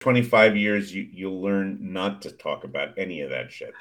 25 0.00 0.56
years, 0.56 0.94
you, 0.94 1.08
you'll 1.12 1.42
learn 1.42 1.78
not 1.80 2.22
to 2.22 2.30
talk 2.30 2.64
about 2.64 2.90
any 2.96 3.20
of 3.22 3.30
that 3.30 3.50
shit. 3.50 3.72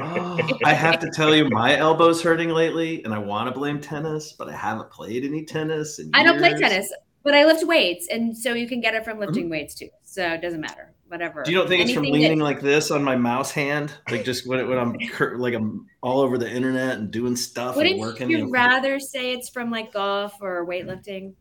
oh, 0.00 0.48
I 0.64 0.72
have 0.72 0.98
to 1.00 1.10
tell 1.10 1.34
you, 1.34 1.48
my 1.50 1.76
elbow's 1.76 2.22
hurting 2.22 2.48
lately, 2.48 3.04
and 3.04 3.12
I 3.12 3.18
want 3.18 3.48
to 3.48 3.58
blame 3.58 3.80
tennis, 3.80 4.32
but 4.32 4.48
I 4.48 4.56
haven't 4.56 4.90
played 4.90 5.24
any 5.24 5.44
tennis. 5.44 6.00
I 6.14 6.22
don't 6.22 6.38
play 6.38 6.54
tennis, 6.54 6.92
but 7.22 7.34
I 7.34 7.44
lift 7.44 7.66
weights, 7.66 8.08
and 8.10 8.36
so 8.36 8.54
you 8.54 8.68
can 8.68 8.80
get 8.80 8.94
it 8.94 9.04
from 9.04 9.18
lifting 9.18 9.44
mm-hmm. 9.44 9.52
weights 9.52 9.74
too. 9.74 9.90
So 10.02 10.26
it 10.26 10.40
doesn't 10.40 10.60
matter. 10.60 10.92
Whatever. 11.08 11.42
Do 11.44 11.52
you 11.52 11.58
don't 11.58 11.68
think 11.68 11.82
Anything 11.82 12.04
it's 12.04 12.08
from 12.08 12.12
leaning 12.20 12.38
that... 12.38 12.44
like 12.44 12.60
this 12.60 12.90
on 12.90 13.04
my 13.04 13.14
mouse 13.14 13.52
hand, 13.52 13.92
like 14.10 14.24
just 14.24 14.48
when, 14.48 14.66
when 14.66 14.78
I'm 14.78 14.98
cur- 15.12 15.36
like 15.36 15.54
I'm 15.54 15.86
all 16.02 16.20
over 16.20 16.38
the 16.38 16.50
internet 16.50 16.98
and 16.98 17.10
doing 17.10 17.36
stuff 17.36 17.76
Wouldn't 17.76 17.96
and 17.96 18.00
working? 18.00 18.30
you 18.30 18.50
rather 18.50 18.98
say 18.98 19.32
it's 19.32 19.50
from 19.50 19.70
like 19.70 19.92
golf 19.92 20.34
or 20.40 20.66
weightlifting? 20.66 21.34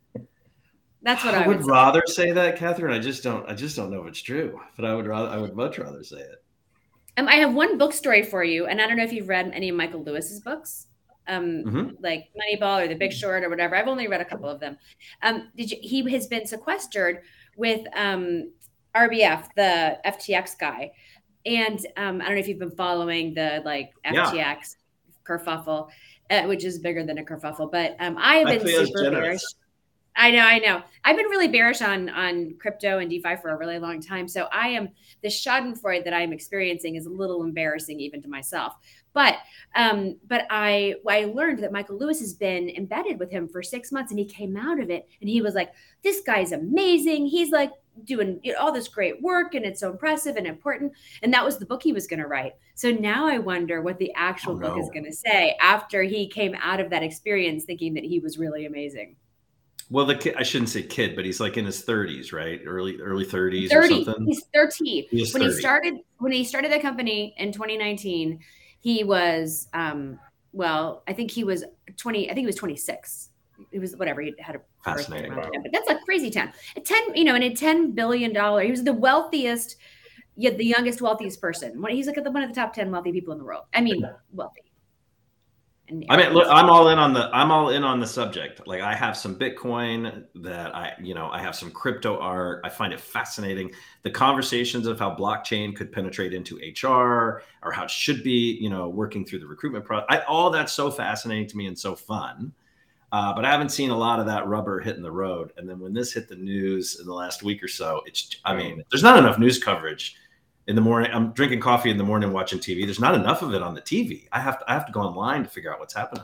That's 1.03 1.23
what 1.25 1.35
I, 1.35 1.43
I 1.43 1.47
would, 1.47 1.57
would 1.57 1.67
rather 1.67 2.01
say 2.07 2.31
that, 2.31 2.57
Catherine. 2.57 2.93
I 2.93 2.99
just 2.99 3.23
don't. 3.23 3.47
I 3.49 3.53
just 3.53 3.75
don't 3.75 3.91
know 3.91 4.01
if 4.01 4.07
it's 4.07 4.21
true, 4.21 4.59
but 4.77 4.85
I 4.85 4.95
would 4.95 5.05
rather. 5.05 5.27
I 5.27 5.37
would 5.37 5.53
much 5.53 5.77
rather 5.77 6.03
say 6.03 6.17
it. 6.19 6.43
Um, 7.17 7.27
I 7.27 7.35
have 7.35 7.53
one 7.53 7.77
book 7.77 7.93
story 7.93 8.23
for 8.23 8.43
you, 8.43 8.65
and 8.65 8.81
I 8.81 8.87
don't 8.87 8.97
know 8.97 9.03
if 9.03 9.11
you've 9.11 9.27
read 9.27 9.51
any 9.53 9.69
of 9.69 9.75
Michael 9.75 10.01
Lewis's 10.01 10.39
books, 10.39 10.87
um, 11.27 11.63
mm-hmm. 11.65 11.89
like 11.99 12.29
Moneyball 12.37 12.83
or 12.83 12.87
The 12.87 12.95
Big 12.95 13.11
Short 13.11 13.43
or 13.43 13.49
whatever. 13.49 13.75
I've 13.75 13.89
only 13.89 14.07
read 14.07 14.21
a 14.21 14.25
couple 14.25 14.47
of 14.47 14.61
them. 14.61 14.77
Um, 15.21 15.49
did 15.57 15.71
you, 15.71 15.77
he 15.81 16.09
has 16.11 16.27
been 16.27 16.47
sequestered 16.47 17.21
with 17.57 17.85
um, 17.95 18.51
RBF, 18.95 19.49
the 19.57 19.99
FTX 20.05 20.57
guy, 20.57 20.91
and 21.45 21.85
um, 21.97 22.21
I 22.21 22.25
don't 22.25 22.35
know 22.35 22.39
if 22.39 22.47
you've 22.47 22.59
been 22.59 22.71
following 22.71 23.33
the 23.33 23.61
like 23.65 23.91
FTX 24.05 24.33
yeah. 24.35 24.57
kerfuffle, 25.25 25.89
uh, 26.29 26.43
which 26.43 26.63
is 26.63 26.79
bigger 26.79 27.05
than 27.05 27.17
a 27.17 27.23
kerfuffle, 27.23 27.69
but 27.69 27.97
um, 27.99 28.15
I 28.17 28.37
have 28.37 28.47
been 28.47 28.65
super 28.65 29.11
bearish. 29.11 29.41
I 30.15 30.31
know, 30.31 30.41
I 30.41 30.59
know. 30.59 30.81
I've 31.03 31.17
been 31.17 31.27
really 31.27 31.47
bearish 31.47 31.81
on 31.81 32.09
on 32.09 32.55
crypto 32.59 32.99
and 32.99 33.09
DeFi 33.09 33.35
for 33.41 33.49
a 33.49 33.57
really 33.57 33.79
long 33.79 33.99
time. 33.99 34.27
So 34.27 34.47
I 34.51 34.69
am 34.69 34.89
the 35.21 35.27
Schadenfreude 35.27 36.03
that 36.03 36.13
I'm 36.13 36.31
experiencing 36.31 36.95
is 36.95 37.07
a 37.07 37.09
little 37.09 37.43
embarrassing 37.43 37.99
even 37.99 38.21
to 38.21 38.29
myself. 38.29 38.75
But 39.13 39.37
um, 39.75 40.17
but 40.27 40.45
I 40.49 40.95
I 41.07 41.25
learned 41.25 41.59
that 41.63 41.71
Michael 41.71 41.97
Lewis 41.97 42.19
has 42.19 42.33
been 42.33 42.69
embedded 42.69 43.19
with 43.19 43.31
him 43.31 43.47
for 43.47 43.63
six 43.63 43.91
months, 43.91 44.11
and 44.11 44.19
he 44.19 44.25
came 44.25 44.55
out 44.55 44.79
of 44.79 44.89
it, 44.89 45.07
and 45.21 45.29
he 45.29 45.41
was 45.41 45.55
like, 45.55 45.73
"This 46.03 46.21
guy's 46.21 46.51
amazing. 46.51 47.25
He's 47.27 47.51
like 47.51 47.71
doing 48.05 48.39
all 48.59 48.71
this 48.71 48.87
great 48.87 49.21
work, 49.21 49.55
and 49.55 49.65
it's 49.65 49.79
so 49.79 49.91
impressive 49.91 50.35
and 50.35 50.47
important." 50.47 50.93
And 51.21 51.33
that 51.33 51.45
was 51.45 51.57
the 51.57 51.65
book 51.65 51.83
he 51.83 51.93
was 51.93 52.07
going 52.07 52.21
to 52.21 52.27
write. 52.27 52.53
So 52.75 52.91
now 52.91 53.27
I 53.27 53.37
wonder 53.39 53.81
what 53.81 53.99
the 53.99 54.11
actual 54.15 54.53
oh, 54.53 54.59
book 54.59 54.79
is 54.79 54.89
going 54.89 55.05
to 55.05 55.13
say 55.13 55.57
after 55.59 56.03
he 56.03 56.27
came 56.27 56.55
out 56.61 56.79
of 56.79 56.89
that 56.89 57.03
experience, 57.03 57.65
thinking 57.65 57.93
that 57.95 58.03
he 58.03 58.19
was 58.19 58.37
really 58.37 58.65
amazing. 58.65 59.15
Well, 59.93 60.07
the 60.07 60.15
kid, 60.15 60.33
I 60.39 60.41
shouldn't 60.41 60.69
say 60.69 60.81
kid, 60.81 61.15
but 61.15 61.23
he's 61.23 61.39
like 61.39 61.55
in 61.55 61.65
his 61.65 61.85
30s, 61.85 62.33
right? 62.33 62.59
Early 62.65 62.99
early 62.99 63.27
30s 63.27 63.69
30. 63.69 63.75
or 63.75 64.05
something. 64.05 64.25
He's 64.25 64.43
30. 64.51 65.07
He 65.11 65.19
when 65.31 65.43
30. 65.43 65.45
he 65.45 65.51
started 65.51 65.93
when 66.17 66.31
he 66.31 66.43
started 66.43 66.71
the 66.71 66.79
company 66.79 67.35
in 67.37 67.51
2019, 67.51 68.39
he 68.79 69.03
was 69.03 69.67
um 69.75 70.19
well, 70.51 71.03
I 71.07 71.13
think 71.13 71.29
he 71.29 71.43
was 71.43 71.63
20, 71.95 72.25
I 72.25 72.33
think 72.33 72.39
he 72.39 72.45
was 72.47 72.55
26. 72.55 73.29
It 73.71 73.77
was 73.77 73.95
whatever 73.95 74.21
he 74.21 74.33
had 74.39 74.55
a 74.55 74.61
fascinating, 74.83 75.35
wow. 75.35 75.47
but 75.61 75.71
that's 75.71 75.89
a 75.91 75.99
crazy 76.05 76.31
town. 76.31 76.53
A 76.75 76.79
10, 76.79 77.15
you 77.15 77.23
know, 77.23 77.35
and 77.35 77.43
a 77.43 77.53
10 77.53 77.91
billion 77.91 78.33
dollar, 78.33 78.63
he 78.63 78.71
was 78.71 78.83
the 78.83 78.93
wealthiest, 78.93 79.77
yet 80.35 80.57
the 80.57 80.65
youngest, 80.65 81.01
wealthiest 81.01 81.39
person. 81.39 81.83
He's 81.89 82.07
like 82.07 82.15
the, 82.15 82.31
one 82.31 82.41
of 82.41 82.49
the 82.49 82.55
top 82.55 82.73
10 82.73 82.89
wealthy 82.89 83.11
people 83.11 83.31
in 83.31 83.37
the 83.37 83.45
world. 83.45 83.65
I 83.75 83.81
mean, 83.81 84.03
wealthy. 84.31 84.72
I 86.09 86.15
mean, 86.15 86.29
look, 86.29 86.47
I'm 86.49 86.69
all 86.69 86.87
in 86.87 86.97
on 86.97 87.13
the 87.13 87.29
I'm 87.33 87.51
all 87.51 87.69
in 87.69 87.83
on 87.83 87.99
the 87.99 88.07
subject. 88.07 88.65
Like 88.65 88.79
I 88.79 88.95
have 88.95 89.17
some 89.17 89.35
Bitcoin 89.35 90.23
that 90.35 90.73
I, 90.73 90.93
you 91.01 91.13
know, 91.13 91.29
I 91.29 91.39
have 91.39 91.55
some 91.55 91.71
crypto 91.71 92.17
art. 92.19 92.61
I 92.63 92.69
find 92.69 92.93
it 92.93 93.01
fascinating. 93.01 93.69
The 94.03 94.09
conversations 94.09 94.87
of 94.87 94.97
how 94.97 95.13
blockchain 95.13 95.75
could 95.75 95.91
penetrate 95.91 96.33
into 96.33 96.57
HR 96.57 97.43
or 97.63 97.71
how 97.73 97.83
it 97.83 97.91
should 97.91 98.23
be, 98.23 98.57
you 98.61 98.69
know, 98.69 98.87
working 98.87 99.25
through 99.25 99.39
the 99.39 99.47
recruitment 99.47 99.83
process. 99.83 100.23
all 100.25 100.49
that's 100.49 100.71
so 100.71 100.89
fascinating 100.89 101.47
to 101.47 101.57
me 101.57 101.67
and 101.67 101.77
so 101.77 101.95
fun. 101.95 102.53
Uh, 103.11 103.33
but 103.33 103.45
I 103.45 103.51
haven't 103.51 103.69
seen 103.69 103.91
a 103.91 103.97
lot 103.97 104.19
of 104.19 104.25
that 104.25 104.47
rubber 104.47 104.79
hitting 104.79 105.03
the 105.03 105.11
road. 105.11 105.51
And 105.57 105.69
then 105.69 105.79
when 105.79 105.93
this 105.93 106.13
hit 106.13 106.29
the 106.29 106.35
news 106.35 106.99
in 106.99 107.05
the 107.05 107.13
last 107.13 107.43
week 107.43 107.61
or 107.61 107.67
so, 107.67 108.01
it's 108.05 108.37
I 108.45 108.55
mean, 108.55 108.83
there's 108.89 109.03
not 109.03 109.19
enough 109.19 109.37
news 109.37 109.61
coverage 109.61 110.15
in 110.67 110.75
the 110.75 110.81
morning. 110.81 111.11
I'm 111.13 111.31
drinking 111.33 111.59
coffee 111.59 111.89
in 111.89 111.97
the 111.97 112.03
morning, 112.03 112.31
watching 112.31 112.59
TV. 112.59 112.85
There's 112.85 112.99
not 112.99 113.15
enough 113.15 113.41
of 113.41 113.53
it 113.53 113.61
on 113.61 113.73
the 113.73 113.81
TV. 113.81 114.27
I 114.31 114.39
have 114.39 114.59
to, 114.59 114.71
I 114.71 114.73
have 114.73 114.85
to 114.85 114.91
go 114.91 115.01
online 115.01 115.43
to 115.43 115.49
figure 115.49 115.73
out 115.73 115.79
what's 115.79 115.93
happening. 115.93 116.23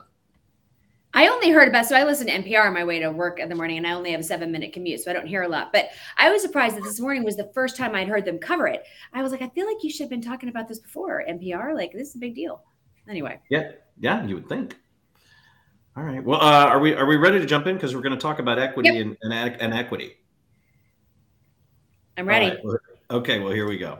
I 1.13 1.27
only 1.27 1.49
heard 1.49 1.67
about 1.67 1.87
so 1.87 1.95
I 1.95 2.03
listen 2.03 2.27
to 2.27 2.33
NPR 2.33 2.67
on 2.67 2.73
my 2.73 2.83
way 2.83 2.99
to 2.99 3.09
work 3.09 3.39
in 3.39 3.49
the 3.49 3.55
morning, 3.55 3.77
and 3.77 3.87
I 3.87 3.93
only 3.93 4.11
have 4.11 4.19
a 4.19 4.23
seven 4.23 4.51
minute 4.51 4.73
commute, 4.73 4.99
so 5.01 5.09
I 5.09 5.13
don't 5.13 5.25
hear 5.25 5.41
a 5.41 5.47
lot. 5.47 5.73
But 5.73 5.89
I 6.17 6.29
was 6.29 6.43
surprised 6.43 6.75
that 6.77 6.83
this 6.83 6.99
morning 6.99 7.23
was 7.23 7.35
the 7.35 7.49
first 7.53 7.75
time 7.75 7.95
I'd 7.95 8.07
heard 8.07 8.25
them 8.25 8.37
cover 8.37 8.67
it. 8.67 8.83
I 9.11 9.23
was 9.23 9.31
like, 9.31 9.41
I 9.41 9.49
feel 9.49 9.65
like 9.65 9.83
you 9.83 9.89
should 9.89 10.03
have 10.03 10.09
been 10.09 10.21
talking 10.21 10.49
about 10.49 10.67
this 10.67 10.79
before 10.79 11.23
NPR. 11.27 11.73
Like 11.73 11.93
this 11.93 12.09
is 12.09 12.15
a 12.15 12.19
big 12.19 12.35
deal. 12.35 12.61
Anyway. 13.09 13.39
Yeah, 13.49 13.71
yeah, 13.99 14.23
you 14.23 14.35
would 14.35 14.47
think. 14.47 14.77
All 15.97 16.03
right. 16.03 16.23
Well, 16.23 16.39
uh, 16.39 16.67
are 16.67 16.79
we 16.79 16.93
are 16.93 17.07
we 17.07 17.17
ready 17.17 17.39
to 17.39 17.45
jump 17.45 17.65
in 17.65 17.75
because 17.75 17.95
we're 17.95 18.01
going 18.01 18.15
to 18.15 18.21
talk 18.21 18.37
about 18.37 18.59
equity 18.59 18.89
yep. 18.89 19.17
and, 19.21 19.33
and, 19.33 19.61
and 19.61 19.73
equity? 19.73 20.15
I'm 22.17 22.27
ready. 22.27 22.55
Right. 22.63 22.79
Okay. 23.09 23.39
Well, 23.39 23.51
here 23.51 23.67
we 23.67 23.79
go. 23.79 23.99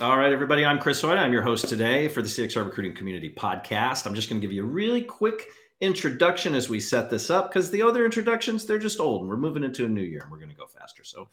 All 0.00 0.16
right, 0.16 0.32
everybody. 0.32 0.64
I'm 0.64 0.78
Chris 0.78 1.00
Hoyt. 1.00 1.18
I'm 1.18 1.32
your 1.32 1.42
host 1.42 1.68
today 1.68 2.06
for 2.06 2.22
the 2.22 2.28
CXR 2.28 2.64
Recruiting 2.64 2.94
Community 2.94 3.28
Podcast. 3.28 4.06
I'm 4.06 4.14
just 4.14 4.28
going 4.28 4.40
to 4.40 4.46
give 4.46 4.54
you 4.54 4.62
a 4.62 4.66
really 4.66 5.02
quick 5.02 5.48
introduction 5.80 6.56
as 6.56 6.68
we 6.68 6.80
set 6.80 7.08
this 7.08 7.30
up 7.30 7.48
because 7.48 7.70
the 7.70 7.80
other 7.80 8.04
introductions 8.04 8.66
they're 8.66 8.80
just 8.80 8.98
old 8.98 9.20
and 9.20 9.30
we're 9.30 9.36
moving 9.36 9.62
into 9.62 9.84
a 9.84 9.88
new 9.88 10.02
year 10.02 10.22
and 10.22 10.30
we're 10.30 10.38
going 10.38 10.50
to 10.50 10.56
go 10.56 10.66
faster. 10.66 11.04
So 11.04 11.28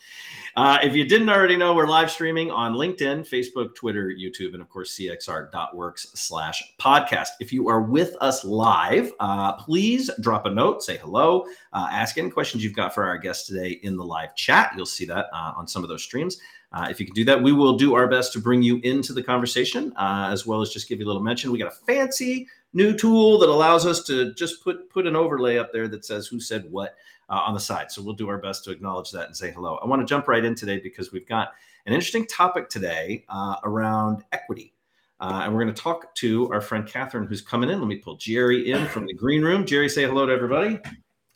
uh, 0.56 0.78
if 0.84 0.94
you 0.94 1.04
didn't 1.04 1.30
already 1.30 1.58
know 1.58 1.74
we're 1.74 1.88
live 1.88 2.12
streaming 2.12 2.52
on 2.52 2.74
linkedin 2.74 3.28
facebook 3.28 3.74
twitter 3.74 4.12
youtube 4.12 4.54
and 4.54 4.62
of 4.62 4.70
course 4.70 4.96
cxr.works 4.98 6.08
slash 6.14 6.76
podcast. 6.80 7.30
If 7.40 7.52
you 7.52 7.68
are 7.70 7.82
with 7.82 8.16
us 8.22 8.44
live 8.44 9.12
uh, 9.20 9.54
please 9.54 10.12
drop 10.22 10.46
a 10.46 10.52
note 10.52 10.84
say 10.84 10.98
hello 10.98 11.46
uh, 11.74 11.88
ask 11.92 12.20
any 12.20 12.30
questions 12.30 12.64
you've 12.64 12.76
got 12.76 12.94
for 12.94 13.04
our 13.04 13.18
guests 13.18 13.48
today 13.48 13.80
in 13.82 13.98
the 13.98 14.06
live 14.06 14.36
chat. 14.36 14.74
You'll 14.78 14.86
see 14.86 15.06
that 15.06 15.26
uh, 15.34 15.54
on 15.58 15.68
some 15.68 15.82
of 15.82 15.90
those 15.90 16.04
streams. 16.04 16.40
Uh, 16.72 16.88
if 16.90 17.00
you 17.00 17.06
can 17.06 17.16
do 17.16 17.24
that, 17.24 17.42
we 17.42 17.54
will 17.54 17.78
do 17.78 17.96
our 17.96 18.08
best 18.08 18.34
to 18.34 18.40
bring 18.40 18.62
you 18.62 18.82
into 18.84 19.14
the 19.14 19.24
conversation, 19.24 19.94
uh, 19.96 20.28
as 20.30 20.46
well 20.46 20.62
as 20.62 20.72
just 20.72 20.90
give 20.90 21.00
you 21.00 21.06
a 21.06 21.08
little 21.08 21.22
mention. 21.22 21.52
We 21.52 21.58
got 21.58 21.72
a 21.72 21.86
fancy 21.86 22.48
new 22.76 22.96
tool 22.96 23.40
that 23.40 23.50
allows 23.50 23.88
us 23.88 24.04
to 24.04 24.34
just 24.36 24.64
put 24.64 24.88
put 24.92 25.08
an 25.08 25.16
overlay 25.16 25.58
up 25.58 25.74
there 25.74 25.88
that 25.88 26.06
says 26.06 26.28
who 26.28 26.40
said 26.40 26.70
what 26.70 26.96
uh, 27.30 27.42
on 27.46 27.56
the 27.56 27.60
side. 27.60 27.92
So 27.92 28.04
we'll 28.04 28.14
do 28.14 28.30
our 28.30 28.38
best 28.38 28.64
to 28.66 28.72
acknowledge 28.72 29.10
that 29.12 29.26
and 29.26 29.36
say 29.36 29.52
hello. 29.52 29.80
I 29.82 29.88
want 29.88 30.02
to 30.02 30.06
jump 30.06 30.28
right 30.28 30.46
in 30.46 30.54
today 30.54 30.80
because 30.80 31.12
we've 31.12 31.28
got 31.28 31.54
an 31.88 31.94
interesting 31.94 32.28
topic 32.28 32.70
today 32.70 33.26
uh, 33.30 33.56
around 33.64 34.24
equity. 34.32 34.74
Uh, 35.20 35.42
and 35.44 35.54
we're 35.54 35.64
going 35.64 35.74
to 35.74 35.82
talk 35.82 36.14
to 36.16 36.52
our 36.52 36.60
friend 36.60 36.86
Catherine, 36.86 37.26
who's 37.26 37.42
coming 37.42 37.70
in. 37.70 37.80
Let 37.80 37.88
me 37.88 37.96
pull 37.96 38.18
Jerry 38.18 38.72
in 38.72 38.86
from 38.88 39.06
the 39.06 39.14
green 39.14 39.42
room. 39.42 39.66
Jerry, 39.66 39.88
say 39.88 40.04
hello 40.04 40.26
to 40.26 40.34
everybody. 40.34 40.78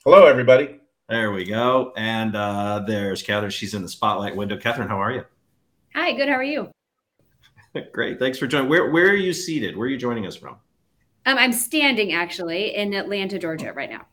Hello, 0.03 0.25
everybody. 0.25 0.79
There 1.07 1.31
we 1.31 1.45
go. 1.45 1.93
And 1.95 2.35
uh, 2.35 2.83
there's 2.85 3.23
Catherine. 3.23 3.51
She's 3.51 3.73
in 3.73 3.81
the 3.81 3.87
spotlight 3.87 4.35
window. 4.35 4.57
Catherine, 4.57 4.89
how 4.89 5.01
are 5.01 5.11
you? 5.11 5.23
Hi, 5.95 6.11
good. 6.11 6.27
How 6.27 6.35
are 6.35 6.43
you? 6.43 6.69
Great. 7.93 8.19
Thanks 8.19 8.37
for 8.37 8.47
joining. 8.47 8.69
Where 8.69 8.91
where 8.91 9.09
are 9.09 9.15
you 9.15 9.31
seated? 9.33 9.77
Where 9.77 9.87
are 9.87 9.89
you 9.89 9.97
joining 9.97 10.27
us 10.27 10.35
from? 10.35 10.57
Um, 11.25 11.37
I'm 11.37 11.53
standing 11.53 12.13
actually 12.13 12.75
in 12.75 12.93
Atlanta, 12.93 13.37
Georgia, 13.37 13.73
right 13.73 13.89
now. 13.89 14.05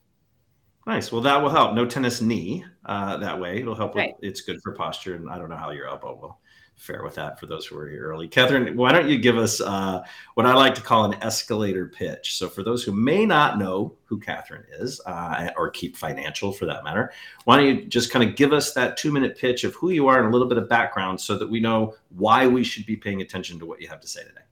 Nice. 0.86 1.10
Well, 1.10 1.22
that 1.22 1.42
will 1.42 1.50
help. 1.50 1.74
No 1.74 1.84
tennis 1.84 2.20
knee. 2.20 2.64
Uh, 2.84 3.16
that 3.16 3.38
way, 3.38 3.60
it'll 3.60 3.74
help. 3.74 3.94
Right. 3.94 4.14
With, 4.20 4.30
it's 4.30 4.40
good 4.40 4.60
for 4.62 4.72
posture, 4.72 5.16
and 5.16 5.28
I 5.28 5.38
don't 5.38 5.48
know 5.48 5.56
how 5.56 5.70
your 5.70 5.88
elbow 5.88 6.16
will 6.20 6.38
fare 6.76 7.02
with 7.02 7.14
that 7.14 7.40
for 7.40 7.46
those 7.46 7.66
who 7.66 7.76
are 7.76 7.88
here 7.88 8.04
early. 8.04 8.28
Catherine, 8.28 8.76
why 8.76 8.92
don't 8.92 9.08
you 9.08 9.18
give 9.18 9.36
us 9.38 9.60
uh, 9.60 10.04
what 10.34 10.46
I 10.46 10.54
like 10.54 10.74
to 10.76 10.82
call 10.82 11.04
an 11.06 11.14
escalator 11.22 11.88
pitch? 11.88 12.36
So, 12.36 12.48
for 12.48 12.62
those 12.62 12.84
who 12.84 12.92
may 12.92 13.26
not 13.26 13.58
know 13.58 13.96
who 14.04 14.20
Catherine 14.20 14.64
is, 14.78 15.00
uh, 15.06 15.50
or 15.56 15.70
Keep 15.70 15.96
Financial 15.96 16.52
for 16.52 16.66
that 16.66 16.84
matter, 16.84 17.12
why 17.44 17.56
don't 17.56 17.66
you 17.66 17.84
just 17.86 18.12
kind 18.12 18.28
of 18.28 18.36
give 18.36 18.52
us 18.52 18.72
that 18.74 18.96
two 18.96 19.10
minute 19.10 19.36
pitch 19.36 19.64
of 19.64 19.74
who 19.74 19.90
you 19.90 20.06
are 20.06 20.18
and 20.18 20.28
a 20.28 20.30
little 20.30 20.48
bit 20.48 20.58
of 20.58 20.68
background 20.68 21.20
so 21.20 21.36
that 21.36 21.50
we 21.50 21.58
know 21.58 21.96
why 22.10 22.46
we 22.46 22.62
should 22.62 22.86
be 22.86 22.96
paying 22.96 23.22
attention 23.22 23.58
to 23.58 23.66
what 23.66 23.80
you 23.80 23.88
have 23.88 24.00
to 24.00 24.08
say 24.08 24.22
today? 24.22 24.42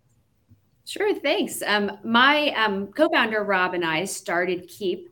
Sure, 0.86 1.14
thanks. 1.14 1.62
Um, 1.62 1.98
my 2.04 2.50
um, 2.50 2.88
co 2.88 3.08
founder, 3.08 3.42
Rob, 3.42 3.74
and 3.74 3.84
I 3.84 4.04
started 4.04 4.68
Keep 4.68 5.08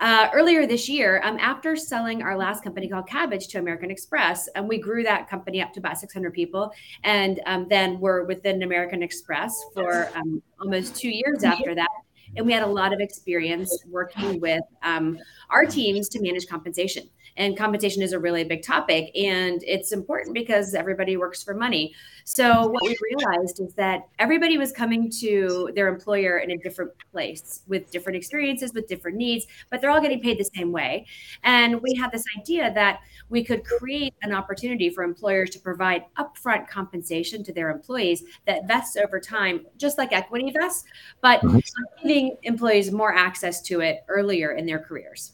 uh, 0.00 0.28
earlier 0.32 0.66
this 0.66 0.88
year, 0.88 1.20
um, 1.24 1.36
after 1.38 1.76
selling 1.76 2.22
our 2.22 2.36
last 2.36 2.64
company 2.64 2.88
called 2.88 3.06
Kabbage 3.06 3.48
to 3.48 3.58
American 3.58 3.90
Express, 3.90 4.48
and 4.48 4.66
we 4.66 4.78
grew 4.78 5.02
that 5.02 5.28
company 5.28 5.60
up 5.62 5.72
to 5.74 5.80
about 5.80 5.98
600 5.98 6.32
people, 6.32 6.72
and 7.04 7.40
um, 7.46 7.66
then 7.68 8.00
we're 8.00 8.24
within 8.24 8.62
American 8.62 9.02
Express 9.02 9.62
for 9.74 10.10
um, 10.14 10.42
almost 10.58 10.96
two 10.96 11.10
years 11.10 11.44
after 11.44 11.74
that. 11.74 11.88
And 12.36 12.46
we 12.46 12.52
had 12.52 12.62
a 12.62 12.66
lot 12.66 12.92
of 12.92 13.00
experience 13.00 13.84
working 13.88 14.40
with 14.40 14.62
um, 14.82 15.18
our 15.50 15.66
teams 15.66 16.08
to 16.10 16.22
manage 16.22 16.46
compensation 16.46 17.10
and 17.36 17.56
compensation 17.56 18.02
is 18.02 18.12
a 18.12 18.18
really 18.18 18.44
big 18.44 18.62
topic 18.62 19.10
and 19.16 19.62
it's 19.66 19.92
important 19.92 20.34
because 20.34 20.74
everybody 20.74 21.16
works 21.16 21.42
for 21.42 21.54
money 21.54 21.94
so 22.24 22.68
what 22.68 22.82
we 22.82 22.96
realized 23.02 23.60
is 23.60 23.72
that 23.74 24.08
everybody 24.18 24.58
was 24.58 24.72
coming 24.72 25.10
to 25.10 25.70
their 25.74 25.88
employer 25.88 26.38
in 26.38 26.50
a 26.52 26.58
different 26.58 26.90
place 27.12 27.62
with 27.66 27.90
different 27.90 28.16
experiences 28.16 28.72
with 28.74 28.86
different 28.88 29.16
needs 29.16 29.46
but 29.70 29.80
they're 29.80 29.90
all 29.90 30.00
getting 30.00 30.20
paid 30.20 30.38
the 30.38 30.50
same 30.54 30.72
way 30.72 31.06
and 31.44 31.80
we 31.80 31.94
had 31.94 32.10
this 32.12 32.24
idea 32.38 32.72
that 32.74 33.00
we 33.28 33.44
could 33.44 33.64
create 33.64 34.14
an 34.22 34.32
opportunity 34.32 34.90
for 34.90 35.02
employers 35.02 35.50
to 35.50 35.60
provide 35.60 36.04
upfront 36.18 36.68
compensation 36.68 37.42
to 37.44 37.52
their 37.52 37.70
employees 37.70 38.24
that 38.46 38.66
vests 38.66 38.96
over 38.96 39.20
time 39.20 39.66
just 39.76 39.98
like 39.98 40.12
equity 40.12 40.52
vests 40.52 40.84
but 41.20 41.40
mm-hmm. 41.40 41.58
giving 42.02 42.36
employees 42.42 42.90
more 42.92 43.14
access 43.14 43.60
to 43.62 43.80
it 43.80 44.04
earlier 44.08 44.52
in 44.52 44.66
their 44.66 44.78
careers 44.78 45.32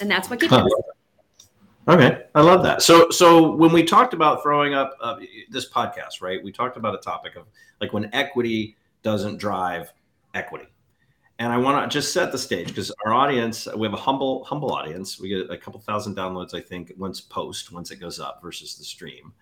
and 0.00 0.10
that's 0.10 0.28
what 0.28 0.40
keeps 0.40 0.52
huh. 0.52 0.66
Okay, 1.86 2.22
I 2.34 2.40
love 2.40 2.62
that. 2.62 2.80
So, 2.80 3.10
so 3.10 3.50
when 3.56 3.70
we 3.70 3.82
talked 3.82 4.14
about 4.14 4.42
throwing 4.42 4.72
up 4.72 4.96
uh, 5.02 5.16
this 5.50 5.68
podcast, 5.68 6.22
right? 6.22 6.42
We 6.42 6.50
talked 6.50 6.78
about 6.78 6.94
a 6.94 6.98
topic 6.98 7.36
of 7.36 7.46
like 7.80 7.92
when 7.92 8.08
equity 8.14 8.76
doesn't 9.02 9.36
drive 9.36 9.92
equity, 10.32 10.66
and 11.38 11.52
I 11.52 11.58
want 11.58 11.90
to 11.90 11.94
just 11.94 12.14
set 12.14 12.32
the 12.32 12.38
stage 12.38 12.68
because 12.68 12.90
our 13.04 13.12
audience, 13.12 13.68
we 13.76 13.86
have 13.86 13.92
a 13.92 13.98
humble, 13.98 14.44
humble 14.44 14.72
audience. 14.72 15.20
We 15.20 15.28
get 15.28 15.50
a 15.50 15.58
couple 15.58 15.78
thousand 15.78 16.16
downloads, 16.16 16.54
I 16.54 16.60
think, 16.60 16.92
once 16.96 17.20
post, 17.20 17.70
once 17.70 17.90
it 17.90 17.96
goes 17.96 18.18
up 18.18 18.40
versus 18.40 18.76
the 18.76 18.84
stream. 18.84 19.34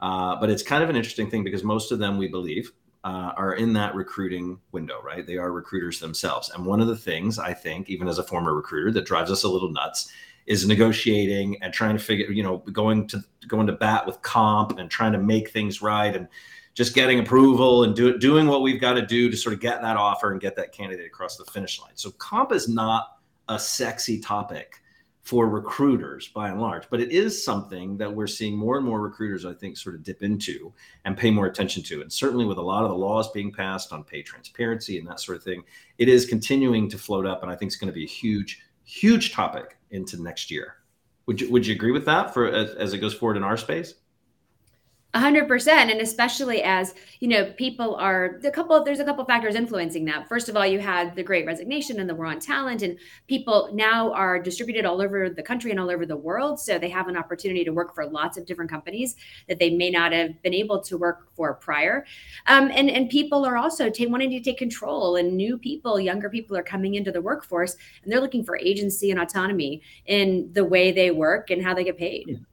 Uh, 0.00 0.36
but 0.36 0.50
it's 0.50 0.62
kind 0.62 0.84
of 0.84 0.90
an 0.90 0.96
interesting 0.96 1.30
thing 1.30 1.44
because 1.44 1.64
most 1.64 1.92
of 1.92 1.98
them, 1.98 2.18
we 2.18 2.28
believe, 2.28 2.72
uh, 3.04 3.32
are 3.36 3.54
in 3.54 3.72
that 3.72 3.94
recruiting 3.94 4.58
window, 4.72 5.00
right? 5.02 5.26
They 5.26 5.38
are 5.38 5.50
recruiters 5.50 5.98
themselves. 5.98 6.50
And 6.50 6.66
one 6.66 6.80
of 6.82 6.88
the 6.88 6.96
things 6.96 7.38
I 7.38 7.54
think, 7.54 7.88
even 7.88 8.06
as 8.06 8.18
a 8.18 8.22
former 8.22 8.54
recruiter, 8.54 8.92
that 8.92 9.06
drives 9.06 9.30
us 9.30 9.44
a 9.44 9.48
little 9.48 9.70
nuts 9.70 10.12
is 10.46 10.66
negotiating 10.66 11.60
and 11.62 11.72
trying 11.72 11.96
to 11.96 12.02
figure, 12.02 12.30
you 12.30 12.42
know, 12.42 12.58
going 12.72 13.06
to 13.08 13.20
going 13.48 13.66
to 13.66 13.72
bat 13.72 14.06
with 14.06 14.20
comp 14.22 14.78
and 14.78 14.90
trying 14.90 15.12
to 15.12 15.18
make 15.18 15.50
things 15.50 15.82
right 15.82 16.14
and 16.16 16.28
just 16.74 16.94
getting 16.94 17.18
approval 17.18 17.84
and 17.84 17.96
do, 17.96 18.18
doing 18.18 18.46
what 18.46 18.62
we've 18.62 18.80
got 18.80 18.94
to 18.94 19.04
do 19.04 19.30
to 19.30 19.36
sort 19.36 19.54
of 19.54 19.60
get 19.60 19.80
that 19.80 19.96
offer 19.96 20.32
and 20.32 20.40
get 20.40 20.54
that 20.56 20.72
candidate 20.72 21.06
across 21.06 21.36
the 21.36 21.44
finish 21.46 21.80
line. 21.80 21.92
So 21.94 22.10
comp 22.12 22.52
is 22.52 22.68
not 22.68 23.18
a 23.48 23.58
sexy 23.58 24.20
topic 24.20 24.82
for 25.22 25.48
recruiters 25.48 26.28
by 26.28 26.50
and 26.50 26.60
large, 26.60 26.88
but 26.90 27.00
it 27.00 27.10
is 27.10 27.42
something 27.42 27.96
that 27.96 28.12
we're 28.12 28.28
seeing 28.28 28.56
more 28.56 28.76
and 28.76 28.86
more 28.86 29.00
recruiters, 29.00 29.44
I 29.44 29.54
think, 29.54 29.76
sort 29.76 29.96
of 29.96 30.04
dip 30.04 30.22
into 30.22 30.72
and 31.04 31.16
pay 31.16 31.30
more 31.30 31.46
attention 31.46 31.82
to. 31.84 32.02
And 32.02 32.12
certainly 32.12 32.44
with 32.44 32.58
a 32.58 32.62
lot 32.62 32.84
of 32.84 32.90
the 32.90 32.96
laws 32.96 33.32
being 33.32 33.50
passed 33.50 33.92
on 33.92 34.04
pay 34.04 34.22
transparency 34.22 34.98
and 34.98 35.08
that 35.08 35.18
sort 35.18 35.38
of 35.38 35.42
thing, 35.42 35.64
it 35.98 36.08
is 36.08 36.26
continuing 36.26 36.88
to 36.90 36.98
float 36.98 37.26
up. 37.26 37.42
And 37.42 37.50
I 37.50 37.56
think 37.56 37.70
it's 37.70 37.76
going 37.76 37.88
to 37.88 37.94
be 37.94 38.04
a 38.04 38.08
huge, 38.08 38.62
huge 38.84 39.32
topic 39.32 39.75
into 39.90 40.22
next 40.22 40.50
year. 40.50 40.76
Would 41.26 41.40
you 41.40 41.50
would 41.50 41.66
you 41.66 41.74
agree 41.74 41.92
with 41.92 42.04
that 42.06 42.32
for 42.32 42.46
as, 42.46 42.70
as 42.70 42.92
it 42.92 42.98
goes 42.98 43.14
forward 43.14 43.36
in 43.36 43.42
our 43.42 43.56
space? 43.56 43.94
100% 45.16 45.68
and 45.68 46.00
especially 46.00 46.62
as 46.62 46.94
you 47.20 47.28
know 47.28 47.52
people 47.56 47.94
are 47.96 48.38
the 48.42 48.50
couple 48.50 48.82
there's 48.84 49.00
a 49.00 49.04
couple 49.04 49.24
factors 49.24 49.54
influencing 49.54 50.04
that. 50.04 50.28
First 50.28 50.48
of 50.48 50.56
all 50.56 50.66
you 50.66 50.78
had 50.78 51.16
the 51.16 51.22
great 51.22 51.46
resignation 51.46 52.00
and 52.00 52.08
the 52.08 52.14
war 52.14 52.26
on 52.26 52.38
talent 52.38 52.82
and 52.82 52.98
people 53.26 53.70
now 53.72 54.12
are 54.12 54.38
distributed 54.38 54.84
all 54.84 55.00
over 55.00 55.30
the 55.30 55.42
country 55.42 55.70
and 55.70 55.80
all 55.80 55.90
over 55.90 56.04
the 56.04 56.16
world 56.16 56.60
so 56.60 56.78
they 56.78 56.90
have 56.90 57.08
an 57.08 57.16
opportunity 57.16 57.64
to 57.64 57.70
work 57.70 57.94
for 57.94 58.06
lots 58.06 58.36
of 58.36 58.46
different 58.46 58.70
companies 58.70 59.16
that 59.48 59.58
they 59.58 59.70
may 59.70 59.90
not 59.90 60.12
have 60.12 60.40
been 60.42 60.54
able 60.54 60.80
to 60.82 60.98
work 60.98 61.28
for 61.34 61.54
prior. 61.54 62.04
Um, 62.46 62.70
and 62.74 62.90
and 62.90 63.08
people 63.08 63.44
are 63.46 63.56
also 63.56 63.88
t- 63.88 64.06
wanting 64.06 64.30
to 64.30 64.40
take 64.40 64.58
control 64.58 65.16
and 65.16 65.36
new 65.36 65.56
people 65.56 65.98
younger 65.98 66.28
people 66.28 66.56
are 66.56 66.62
coming 66.62 66.94
into 66.94 67.10
the 67.10 67.22
workforce 67.22 67.76
and 68.02 68.12
they're 68.12 68.20
looking 68.20 68.44
for 68.44 68.58
agency 68.58 69.10
and 69.10 69.20
autonomy 69.20 69.82
in 70.06 70.50
the 70.52 70.64
way 70.64 70.92
they 70.92 71.10
work 71.10 71.50
and 71.50 71.62
how 71.62 71.72
they 71.74 71.84
get 71.84 71.96
paid 71.96 72.44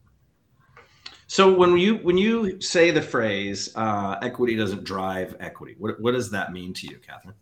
so 1.34 1.52
when 1.52 1.76
you 1.80 1.96
when 1.96 2.16
you 2.16 2.62
say 2.62 2.92
the 2.92 3.02
phrase 3.02 3.76
uh, 3.76 4.18
"equity 4.22 4.56
doesn't 4.56 4.84
drive 4.84 5.36
equity," 5.40 5.74
what 5.80 6.00
what 6.00 6.12
does 6.12 6.30
that 6.30 6.54
mean 6.54 6.76
to 6.76 6.86
you, 6.86 7.00
Catherine? 7.00 7.34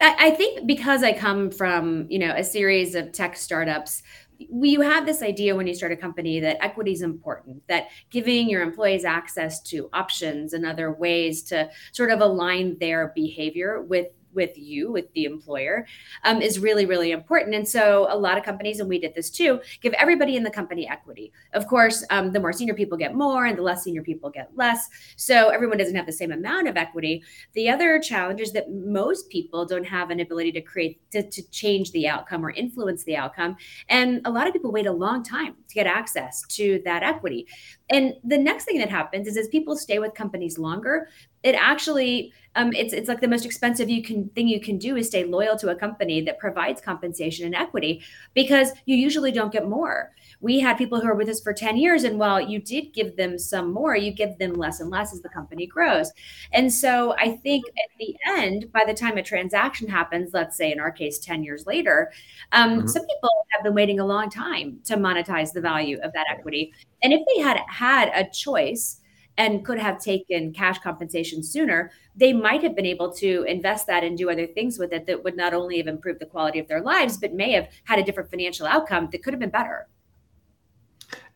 I 0.00 0.30
think 0.30 0.64
because 0.64 1.02
I 1.02 1.12
come 1.12 1.50
from 1.50 2.06
you 2.08 2.20
know 2.20 2.32
a 2.36 2.44
series 2.44 2.94
of 2.94 3.10
tech 3.10 3.36
startups, 3.36 4.04
you 4.38 4.80
have 4.80 5.06
this 5.06 5.22
idea 5.22 5.56
when 5.56 5.66
you 5.66 5.74
start 5.74 5.90
a 5.90 5.96
company 5.96 6.38
that 6.38 6.64
equity 6.64 6.92
is 6.92 7.02
important, 7.02 7.66
that 7.66 7.88
giving 8.10 8.48
your 8.48 8.62
employees 8.62 9.04
access 9.04 9.60
to 9.62 9.90
options 9.92 10.52
and 10.52 10.64
other 10.64 10.92
ways 10.92 11.42
to 11.44 11.68
sort 11.90 12.12
of 12.12 12.20
align 12.20 12.78
their 12.78 13.10
behavior 13.16 13.82
with 13.82 14.06
with 14.36 14.56
you, 14.56 14.92
with 14.92 15.12
the 15.14 15.24
employer, 15.24 15.86
um, 16.22 16.40
is 16.40 16.60
really, 16.60 16.86
really 16.86 17.10
important. 17.10 17.54
And 17.54 17.66
so 17.66 18.06
a 18.08 18.16
lot 18.16 18.38
of 18.38 18.44
companies, 18.44 18.78
and 18.78 18.88
we 18.88 19.00
did 19.00 19.14
this 19.14 19.30
too, 19.30 19.60
give 19.80 19.92
everybody 19.94 20.36
in 20.36 20.44
the 20.44 20.50
company 20.50 20.88
equity. 20.88 21.32
Of 21.54 21.66
course, 21.66 22.04
um, 22.10 22.32
the 22.32 22.38
more 22.38 22.52
senior 22.52 22.74
people 22.74 22.96
get 22.96 23.14
more 23.14 23.46
and 23.46 23.58
the 23.58 23.62
less 23.62 23.82
senior 23.82 24.02
people 24.02 24.30
get 24.30 24.50
less. 24.54 24.88
So 25.16 25.48
everyone 25.48 25.78
doesn't 25.78 25.96
have 25.96 26.06
the 26.06 26.12
same 26.12 26.30
amount 26.30 26.68
of 26.68 26.76
equity. 26.76 27.24
The 27.54 27.68
other 27.70 27.98
challenge 27.98 28.40
is 28.40 28.52
that 28.52 28.70
most 28.70 29.28
people 29.30 29.64
don't 29.64 29.86
have 29.86 30.10
an 30.10 30.20
ability 30.20 30.52
to 30.52 30.60
create, 30.60 31.00
to, 31.10 31.28
to 31.28 31.50
change 31.50 31.90
the 31.92 32.06
outcome 32.06 32.44
or 32.44 32.50
influence 32.50 33.02
the 33.04 33.16
outcome. 33.16 33.56
And 33.88 34.20
a 34.26 34.30
lot 34.30 34.46
of 34.46 34.52
people 34.52 34.70
wait 34.70 34.86
a 34.86 34.92
long 34.92 35.22
time 35.24 35.54
to 35.68 35.74
get 35.74 35.86
access 35.86 36.42
to 36.48 36.80
that 36.84 37.02
equity. 37.02 37.46
And 37.88 38.14
the 38.22 38.38
next 38.38 38.64
thing 38.64 38.78
that 38.78 38.90
happens 38.90 39.26
is 39.26 39.36
as 39.36 39.48
people 39.48 39.76
stay 39.76 39.98
with 39.98 40.14
companies 40.14 40.58
longer, 40.58 41.08
it 41.42 41.54
actually 41.54 42.32
um, 42.56 42.72
it's 42.72 42.92
it's 42.92 43.08
like 43.08 43.20
the 43.20 43.28
most 43.28 43.44
expensive 43.44 43.88
you 43.88 44.02
can 44.02 44.28
thing 44.30 44.48
you 44.48 44.60
can 44.60 44.78
do 44.78 44.96
is 44.96 45.06
stay 45.06 45.24
loyal 45.24 45.56
to 45.58 45.68
a 45.68 45.74
company 45.74 46.22
that 46.22 46.38
provides 46.38 46.80
compensation 46.80 47.44
and 47.46 47.54
equity 47.54 48.02
because 48.34 48.70
you 48.86 48.96
usually 48.96 49.30
don't 49.30 49.52
get 49.52 49.68
more. 49.68 50.12
We 50.40 50.60
had 50.60 50.76
people 50.76 51.00
who 51.00 51.06
are 51.06 51.14
with 51.14 51.28
us 51.28 51.40
for 51.40 51.52
10 51.52 51.76
years, 51.76 52.04
and 52.04 52.18
while 52.18 52.40
you 52.40 52.58
did 52.58 52.92
give 52.92 53.16
them 53.16 53.38
some 53.38 53.72
more, 53.72 53.96
you 53.96 54.10
give 54.10 54.38
them 54.38 54.54
less 54.54 54.80
and 54.80 54.90
less 54.90 55.12
as 55.12 55.20
the 55.20 55.28
company 55.28 55.66
grows. 55.66 56.10
And 56.52 56.72
so 56.72 57.14
I 57.18 57.36
think 57.36 57.64
at 57.68 57.98
the 57.98 58.16
end, 58.26 58.70
by 58.72 58.84
the 58.86 58.94
time 58.94 59.16
a 59.16 59.22
transaction 59.22 59.88
happens, 59.88 60.34
let's 60.34 60.56
say 60.56 60.72
in 60.72 60.80
our 60.80 60.90
case, 60.90 61.18
10 61.18 61.42
years 61.42 61.66
later, 61.66 62.12
um, 62.52 62.78
mm-hmm. 62.78 62.86
some 62.86 63.06
people 63.06 63.30
have 63.50 63.64
been 63.64 63.74
waiting 63.74 64.00
a 64.00 64.06
long 64.06 64.28
time 64.28 64.80
to 64.84 64.96
monetize 64.96 65.52
the 65.52 65.60
value 65.60 65.98
of 66.02 66.12
that 66.12 66.26
equity. 66.30 66.72
And 67.02 67.12
if 67.12 67.22
they 67.34 67.42
had 67.42 67.58
had 67.68 68.10
a 68.14 68.28
choice, 68.30 69.00
and 69.38 69.64
could 69.64 69.78
have 69.78 69.98
taken 69.98 70.52
cash 70.52 70.78
compensation 70.78 71.42
sooner, 71.42 71.90
they 72.14 72.32
might 72.32 72.62
have 72.62 72.74
been 72.74 72.86
able 72.86 73.12
to 73.12 73.44
invest 73.44 73.86
that 73.86 74.02
and 74.02 74.16
do 74.16 74.30
other 74.30 74.46
things 74.46 74.78
with 74.78 74.92
it 74.92 75.06
that 75.06 75.22
would 75.22 75.36
not 75.36 75.52
only 75.52 75.76
have 75.76 75.86
improved 75.86 76.20
the 76.20 76.26
quality 76.26 76.58
of 76.58 76.68
their 76.68 76.80
lives, 76.80 77.16
but 77.16 77.34
may 77.34 77.52
have 77.52 77.68
had 77.84 77.98
a 77.98 78.02
different 78.02 78.30
financial 78.30 78.66
outcome 78.66 79.08
that 79.12 79.22
could 79.22 79.32
have 79.32 79.40
been 79.40 79.50
better. 79.50 79.88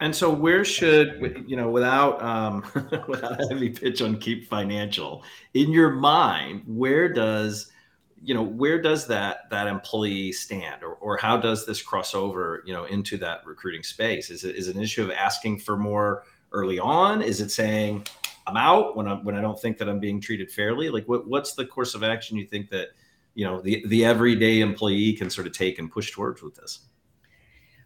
And 0.00 0.16
so, 0.16 0.30
where 0.30 0.64
should 0.64 1.44
you 1.46 1.56
know, 1.56 1.70
without 1.70 2.22
um, 2.22 2.64
without 3.08 3.40
a 3.40 3.46
heavy 3.48 3.68
pitch 3.68 4.02
on 4.02 4.18
keep 4.18 4.48
financial, 4.48 5.22
in 5.54 5.70
your 5.70 5.90
mind, 5.90 6.62
where 6.66 7.12
does 7.12 7.70
you 8.22 8.34
know 8.34 8.42
where 8.42 8.80
does 8.80 9.06
that 9.08 9.48
that 9.50 9.66
employee 9.66 10.32
stand, 10.32 10.82
or 10.82 10.94
or 10.94 11.18
how 11.18 11.36
does 11.36 11.66
this 11.66 11.82
cross 11.82 12.14
over 12.14 12.62
you 12.66 12.72
know 12.72 12.84
into 12.84 13.18
that 13.18 13.44
recruiting 13.46 13.82
space? 13.82 14.30
Is 14.30 14.42
it 14.42 14.56
is 14.56 14.68
it 14.68 14.76
an 14.76 14.82
issue 14.82 15.04
of 15.04 15.10
asking 15.10 15.58
for 15.60 15.76
more 15.76 16.24
early 16.52 16.78
on? 16.78 17.22
Is 17.22 17.40
it 17.40 17.50
saying 17.50 18.06
I'm 18.46 18.56
out 18.56 18.96
when 18.96 19.06
I 19.06 19.14
when 19.14 19.34
I 19.34 19.40
don't 19.40 19.60
think 19.60 19.78
that 19.78 19.88
I'm 19.88 20.00
being 20.00 20.20
treated 20.20 20.50
fairly? 20.50 20.90
Like 20.90 21.06
what 21.08 21.26
what's 21.26 21.54
the 21.54 21.66
course 21.66 21.94
of 21.94 22.02
action 22.02 22.36
you 22.36 22.46
think 22.46 22.70
that 22.70 22.88
you 23.34 23.44
know 23.44 23.60
the 23.60 23.84
the 23.88 24.04
everyday 24.04 24.60
employee 24.60 25.12
can 25.14 25.30
sort 25.30 25.46
of 25.46 25.52
take 25.52 25.78
and 25.78 25.90
push 25.90 26.12
towards 26.12 26.42
with 26.42 26.54
this? 26.54 26.80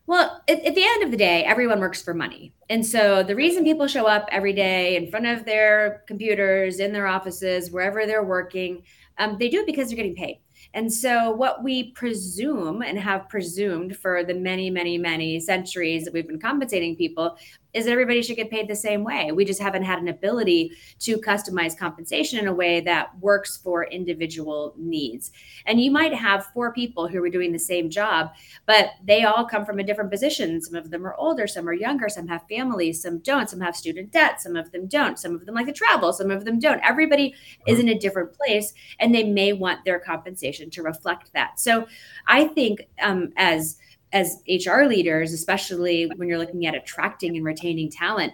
Well, 0.07 0.43
at, 0.49 0.63
at, 0.63 0.75
the 0.75 0.85
end 0.85 1.03
of 1.03 1.11
the 1.11 1.17
day, 1.17 1.45
everyone 1.45 1.81
works 1.81 2.03
for 2.03 2.13
money. 2.13 2.53
And 2.69 2.85
so 2.85 3.23
the 3.23 3.35
reason 3.35 3.65
people 3.65 3.87
show 3.87 4.07
up 4.07 4.29
every 4.31 4.53
day 4.53 4.97
in 4.97 5.11
front 5.11 5.25
of 5.25 5.47
their 5.47 6.05
computers, 6.07 6.79
in 6.79 6.93
their 6.93 7.07
offices, 7.07 7.71
wherever 7.71 8.05
they're 8.05 8.23
working, 8.23 8.83
um, 9.17 9.39
they 9.39 9.49
do 9.49 9.61
it 9.61 9.67
because 9.67 9.89
they're 9.89 9.97
getting 9.97 10.15
paid. 10.15 10.41
And 10.75 10.93
so, 10.93 11.31
what 11.31 11.63
we 11.63 11.93
presume 11.93 12.83
and 12.83 12.99
have 12.99 13.29
presumed 13.29 13.97
for 13.97 14.25
the 14.25 14.35
many, 14.35 14.71
many, 14.71 14.99
many 14.99 15.39
centuries 15.41 16.05
that 16.05 16.13
we've 16.13 16.27
been 16.27 16.41
compensating 16.41 16.97
people 16.97 17.37
is 17.75 17.85
that 17.85 17.91
everybody 17.91 18.23
should 18.23 18.37
get 18.37 18.51
paid 18.51 18.69
the 18.69 18.77
same 18.77 19.03
way. 19.05 19.33
We 19.33 19.45
just 19.45 19.61
haven't 19.61 19.83
had 19.83 19.99
an 19.99 20.09
ability 20.09 20.73
to 21.01 21.19
customize 21.19 21.77
compensation 21.77 22.39
in 22.39 22.47
a 22.47 22.55
way 22.55 22.81
that 22.81 23.19
works 23.19 23.57
for 23.57 23.85
individual 23.85 24.75
needs. 24.79 25.33
And 25.67 25.81
you 25.81 25.91
might 25.91 26.15
have 26.15 26.47
four 26.47 26.73
people 26.73 27.09
who 27.09 27.23
are 27.23 27.29
doing 27.29 27.53
the 27.53 27.59
same 27.59 27.91
job, 27.91 28.33
but 28.65 28.91
they 29.05 29.25
all 29.25 29.45
come 29.45 29.67
from 29.67 29.81
a 29.81 29.85
different 29.85 30.11
position. 30.11 30.63
Some 30.63 30.77
of 30.77 30.91
them 30.91 31.07
are 31.07 31.17
older, 31.17 31.47
some 31.47 31.69
are 31.69 31.75
younger, 31.75 32.09
some 32.09 32.29
have 32.29 32.47
families, 32.49 33.03
some 33.03 33.19
don't, 33.19 33.51
some 33.51 33.61
have 33.61 33.77
student 33.77 34.13
debt, 34.13 34.41
some 34.41 34.55
of 34.57 34.71
them 34.71 34.87
don't, 34.87 35.19
some 35.19 35.35
of 35.35 35.45
them 35.45 35.55
like 35.55 35.67
to 35.67 35.73
travel, 35.73 36.13
some 36.13 36.31
of 36.31 36.45
them 36.45 36.61
don't. 36.61 36.81
Everybody 36.85 37.35
is 37.67 37.81
in 37.81 37.89
a 37.89 37.99
different 37.99 38.33
place 38.33 38.73
and 39.01 39.15
they 39.15 39.25
may 39.25 39.53
want 39.53 39.85
their 39.85 39.99
compensation 39.99 40.71
to 40.71 40.83
reflect 40.83 41.33
that. 41.33 41.59
So 41.59 41.87
I 42.27 42.47
think 42.47 42.87
um, 43.03 43.33
as 43.37 43.79
as 44.15 44.43
HR 44.49 44.85
leaders, 44.85 45.33
especially 45.33 46.11
when 46.17 46.29
you're 46.29 46.39
looking 46.39 46.67
at 46.67 46.75
attracting 46.75 47.37
and 47.37 47.45
retaining 47.45 47.91
talent, 47.91 48.33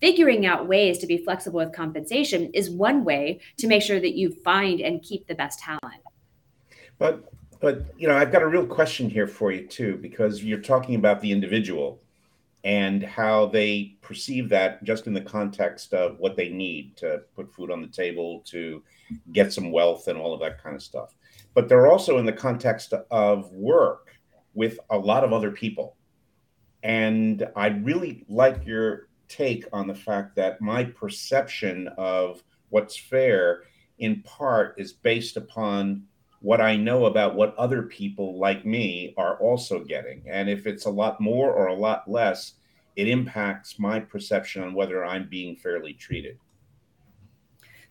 figuring 0.00 0.44
out 0.44 0.66
ways 0.66 0.98
to 0.98 1.06
be 1.06 1.16
flexible 1.16 1.60
with 1.60 1.72
compensation 1.72 2.50
is 2.52 2.68
one 2.68 3.04
way 3.04 3.40
to 3.56 3.68
make 3.68 3.80
sure 3.80 4.00
that 4.00 4.16
you 4.16 4.30
find 4.30 4.80
and 4.80 5.02
keep 5.02 5.26
the 5.28 5.34
best 5.34 5.60
talent. 5.60 6.02
But 6.98 7.32
but 7.60 7.86
you 7.96 8.08
know, 8.08 8.16
I've 8.16 8.32
got 8.32 8.42
a 8.42 8.46
real 8.46 8.66
question 8.66 9.08
here 9.08 9.28
for 9.28 9.52
you 9.52 9.66
too 9.66 9.96
because 9.96 10.42
you're 10.42 10.58
talking 10.58 10.96
about 10.96 11.20
the 11.20 11.32
individual 11.32 12.02
and 12.64 13.02
how 13.02 13.46
they 13.46 13.96
perceive 14.02 14.48
that 14.48 14.82
just 14.84 15.06
in 15.06 15.12
the 15.12 15.20
context 15.20 15.94
of 15.94 16.18
what 16.18 16.34
they 16.34 16.48
need 16.48 16.96
to 16.96 17.22
put 17.36 17.52
food 17.54 17.70
on 17.70 17.82
the 17.82 17.88
table, 17.88 18.42
to 18.46 18.82
get 19.32 19.52
some 19.52 19.70
wealth 19.70 20.08
and 20.08 20.18
all 20.18 20.34
of 20.34 20.40
that 20.40 20.62
kind 20.62 20.74
of 20.74 20.82
stuff. 20.82 21.14
But 21.52 21.68
they're 21.68 21.86
also 21.86 22.18
in 22.18 22.26
the 22.26 22.32
context 22.32 22.94
of 23.10 23.52
work 23.52 24.13
with 24.54 24.78
a 24.90 24.98
lot 24.98 25.24
of 25.24 25.32
other 25.32 25.50
people. 25.50 25.96
And 26.82 27.46
I 27.56 27.68
really 27.68 28.24
like 28.28 28.66
your 28.66 29.08
take 29.28 29.64
on 29.72 29.86
the 29.86 29.94
fact 29.94 30.36
that 30.36 30.60
my 30.60 30.84
perception 30.84 31.88
of 31.96 32.42
what's 32.68 32.96
fair 32.96 33.62
in 33.98 34.22
part 34.22 34.74
is 34.78 34.92
based 34.92 35.36
upon 35.36 36.04
what 36.40 36.60
I 36.60 36.76
know 36.76 37.06
about 37.06 37.36
what 37.36 37.56
other 37.56 37.84
people 37.84 38.38
like 38.38 38.66
me 38.66 39.14
are 39.16 39.38
also 39.38 39.82
getting. 39.82 40.24
And 40.28 40.50
if 40.50 40.66
it's 40.66 40.84
a 40.84 40.90
lot 40.90 41.20
more 41.20 41.52
or 41.52 41.68
a 41.68 41.74
lot 41.74 42.06
less, 42.06 42.52
it 42.96 43.08
impacts 43.08 43.78
my 43.78 43.98
perception 43.98 44.62
on 44.62 44.74
whether 44.74 45.04
I'm 45.04 45.28
being 45.28 45.56
fairly 45.56 45.94
treated. 45.94 46.38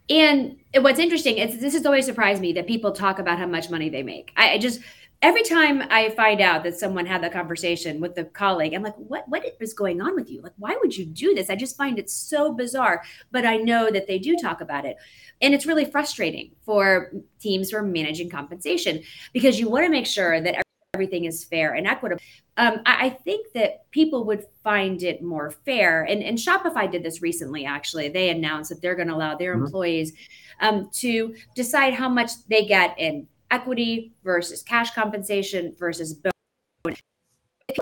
And 0.10 0.58
what's 0.82 1.00
interesting 1.00 1.38
is 1.38 1.60
this 1.60 1.74
has 1.74 1.86
always 1.86 2.06
surprised 2.06 2.42
me 2.42 2.54
that 2.54 2.68
people 2.68 2.92
talk 2.92 3.20
about 3.20 3.40
how 3.40 3.48
much 3.48 3.70
money 3.70 3.90
they 3.90 4.04
make. 4.04 4.32
I, 4.36 4.52
I 4.52 4.58
just 4.58 4.82
every 5.24 5.42
time 5.44 5.82
I 5.90 6.10
find 6.10 6.42
out 6.42 6.64
that 6.64 6.78
someone 6.78 7.06
had 7.06 7.24
that 7.24 7.32
conversation 7.32 8.02
with 8.02 8.18
a 8.18 8.26
colleague, 8.26 8.74
I'm 8.74 8.84
like, 8.84 8.98
what 8.98 9.28
what 9.30 9.46
is 9.60 9.74
going 9.74 10.02
on 10.02 10.16
with 10.16 10.30
you? 10.30 10.42
Like, 10.42 10.54
why 10.58 10.78
would 10.82 10.96
you 10.96 11.06
do 11.06 11.34
this? 11.34 11.50
I 11.50 11.56
just 11.56 11.78
find 11.78 11.98
it 11.98 12.10
so 12.10 12.54
bizarre. 12.54 13.02
But 13.32 13.46
I 13.46 13.58
know 13.58 13.90
that 13.90 14.06
they 14.06 14.20
do 14.20 14.36
talk 14.36 14.62
about 14.62 14.86
it. 14.86 14.98
And 15.42 15.54
it's 15.54 15.66
really 15.66 15.86
frustrating 15.86 16.52
for 16.64 17.12
teams 17.40 17.72
who 17.72 17.78
are 17.78 17.84
managing 17.84 18.30
compensation 18.30 19.02
because 19.32 19.60
you 19.60 19.70
want 19.70 19.86
to 19.86 19.90
make 19.90 20.06
sure 20.06 20.42
that 20.42 20.62
everything 20.94 21.26
is 21.26 21.44
fair 21.44 21.74
and 21.74 21.88
equitable. 21.88 22.22
Um, 22.58 22.82
I, 22.86 23.06
I, 23.06 23.10
think 23.10 23.48
that 23.54 23.90
people 23.90 24.26
would 24.26 24.46
find 24.64 25.02
it 25.02 25.24
more 25.24 25.50
fair. 25.50 26.04
And, 26.04 26.22
and 26.22 26.38
Shopify 26.38 26.90
did 26.92 27.02
this 27.02 27.20
recently, 27.20 27.66
actually. 27.66 28.10
They 28.10 28.30
announced 28.30 28.70
that 28.70 28.80
they're 28.80 28.94
going 28.94 29.08
to 29.08 29.16
allow 29.16 29.36
their 29.36 29.56
mm-hmm. 29.56 29.66
employees 29.66 30.14
um, 30.62 30.92
to 30.94 31.34
decide 31.56 31.96
how 31.96 32.10
much 32.10 32.30
they 32.48 32.66
get 32.66 32.94
in 33.00 33.28
equity 33.54 34.16
versus 34.24 34.64
cash 34.64 34.92
compensation 34.92 35.76
versus 35.78 36.16
bonus. 36.16 37.00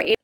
They 0.03 0.15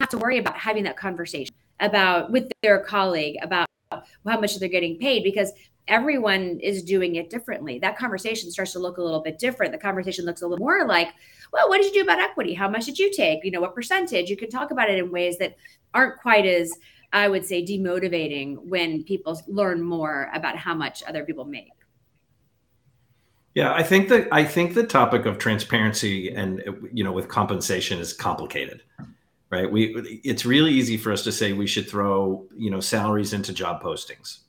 have 0.00 0.08
to 0.10 0.18
worry 0.18 0.38
about 0.38 0.56
having 0.56 0.84
that 0.84 0.96
conversation 0.96 1.54
about 1.80 2.30
with 2.30 2.50
their 2.62 2.80
colleague 2.84 3.36
about 3.42 3.66
how 3.90 4.40
much 4.40 4.58
they're 4.58 4.68
getting 4.68 4.96
paid 4.98 5.24
because 5.24 5.52
everyone 5.88 6.58
is 6.60 6.82
doing 6.82 7.16
it 7.16 7.30
differently. 7.30 7.78
That 7.78 7.98
conversation 7.98 8.50
starts 8.50 8.72
to 8.72 8.78
look 8.78 8.98
a 8.98 9.02
little 9.02 9.22
bit 9.22 9.38
different. 9.38 9.72
The 9.72 9.78
conversation 9.78 10.24
looks 10.24 10.42
a 10.42 10.46
little 10.46 10.64
more 10.64 10.86
like, 10.86 11.08
well, 11.52 11.68
what 11.68 11.82
did 11.82 11.94
you 11.94 12.00
do 12.00 12.04
about 12.04 12.20
equity? 12.20 12.54
How 12.54 12.68
much 12.68 12.86
did 12.86 12.98
you 12.98 13.12
take? 13.12 13.44
You 13.44 13.50
know, 13.50 13.60
what 13.60 13.74
percentage? 13.74 14.30
You 14.30 14.36
can 14.36 14.50
talk 14.50 14.70
about 14.70 14.90
it 14.90 14.98
in 14.98 15.10
ways 15.10 15.38
that 15.38 15.56
aren't 15.94 16.20
quite 16.20 16.46
as 16.46 16.72
I 17.12 17.28
would 17.28 17.44
say, 17.44 17.64
demotivating 17.64 18.66
when 18.66 19.04
people 19.04 19.40
learn 19.46 19.82
more 19.82 20.30
about 20.34 20.56
how 20.56 20.74
much 20.74 21.02
other 21.06 21.24
people 21.24 21.44
make. 21.44 21.72
Yeah, 23.54 23.72
I 23.72 23.82
think 23.82 24.10
that 24.10 24.28
I 24.30 24.44
think 24.44 24.74
the 24.74 24.86
topic 24.86 25.24
of 25.24 25.38
transparency 25.38 26.28
and 26.34 26.62
you 26.92 27.02
know 27.02 27.12
with 27.12 27.28
compensation 27.28 27.98
is 27.98 28.12
complicated, 28.12 28.82
right? 29.48 29.70
We 29.70 30.20
it's 30.24 30.44
really 30.44 30.72
easy 30.72 30.98
for 30.98 31.10
us 31.10 31.24
to 31.24 31.32
say 31.32 31.54
we 31.54 31.66
should 31.66 31.88
throw 31.88 32.46
you 32.54 32.70
know 32.70 32.80
salaries 32.80 33.32
into 33.32 33.54
job 33.54 33.82
postings. 33.82 34.40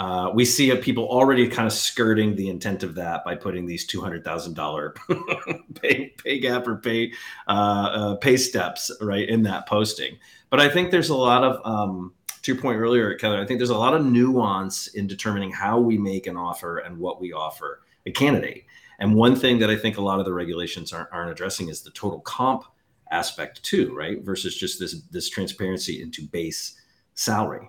Uh, 0.00 0.30
we 0.32 0.46
see 0.46 0.74
people 0.76 1.04
already 1.04 1.46
kind 1.46 1.66
of 1.66 1.74
skirting 1.74 2.34
the 2.34 2.48
intent 2.48 2.82
of 2.82 2.94
that 2.94 3.22
by 3.22 3.34
putting 3.34 3.66
these 3.66 3.84
two 3.84 4.00
hundred 4.00 4.24
thousand 4.24 4.54
dollar 4.54 4.94
pay 5.82 6.14
pay 6.16 6.38
gap 6.40 6.66
or 6.66 6.76
pay 6.76 7.12
uh, 7.48 7.52
uh, 7.52 8.16
pay 8.16 8.38
steps 8.38 8.90
right 9.02 9.28
in 9.28 9.42
that 9.42 9.66
posting. 9.66 10.16
But 10.48 10.58
I 10.58 10.70
think 10.70 10.90
there's 10.90 11.10
a 11.10 11.14
lot 11.14 11.44
of 11.44 11.60
um, 11.66 12.14
to 12.40 12.52
your 12.54 12.62
point 12.62 12.78
earlier, 12.78 13.14
Kevin. 13.16 13.40
I 13.40 13.44
think 13.44 13.58
there's 13.58 13.68
a 13.68 13.76
lot 13.76 13.92
of 13.92 14.02
nuance 14.02 14.86
in 14.86 15.06
determining 15.06 15.52
how 15.52 15.78
we 15.78 15.98
make 15.98 16.26
an 16.26 16.38
offer 16.38 16.78
and 16.78 16.96
what 16.96 17.20
we 17.20 17.34
offer 17.34 17.82
a 18.06 18.10
candidate. 18.10 18.64
And 19.00 19.14
one 19.14 19.36
thing 19.36 19.58
that 19.58 19.68
I 19.68 19.76
think 19.76 19.98
a 19.98 20.02
lot 20.02 20.18
of 20.18 20.24
the 20.24 20.32
regulations 20.32 20.94
aren't, 20.94 21.10
aren't 21.12 21.30
addressing 21.30 21.68
is 21.68 21.82
the 21.82 21.90
total 21.90 22.20
comp 22.20 22.64
aspect 23.10 23.62
too, 23.62 23.94
right? 23.94 24.24
Versus 24.24 24.56
just 24.56 24.80
this 24.80 25.02
this 25.10 25.28
transparency 25.28 26.00
into 26.00 26.22
base 26.22 26.80
salary. 27.12 27.68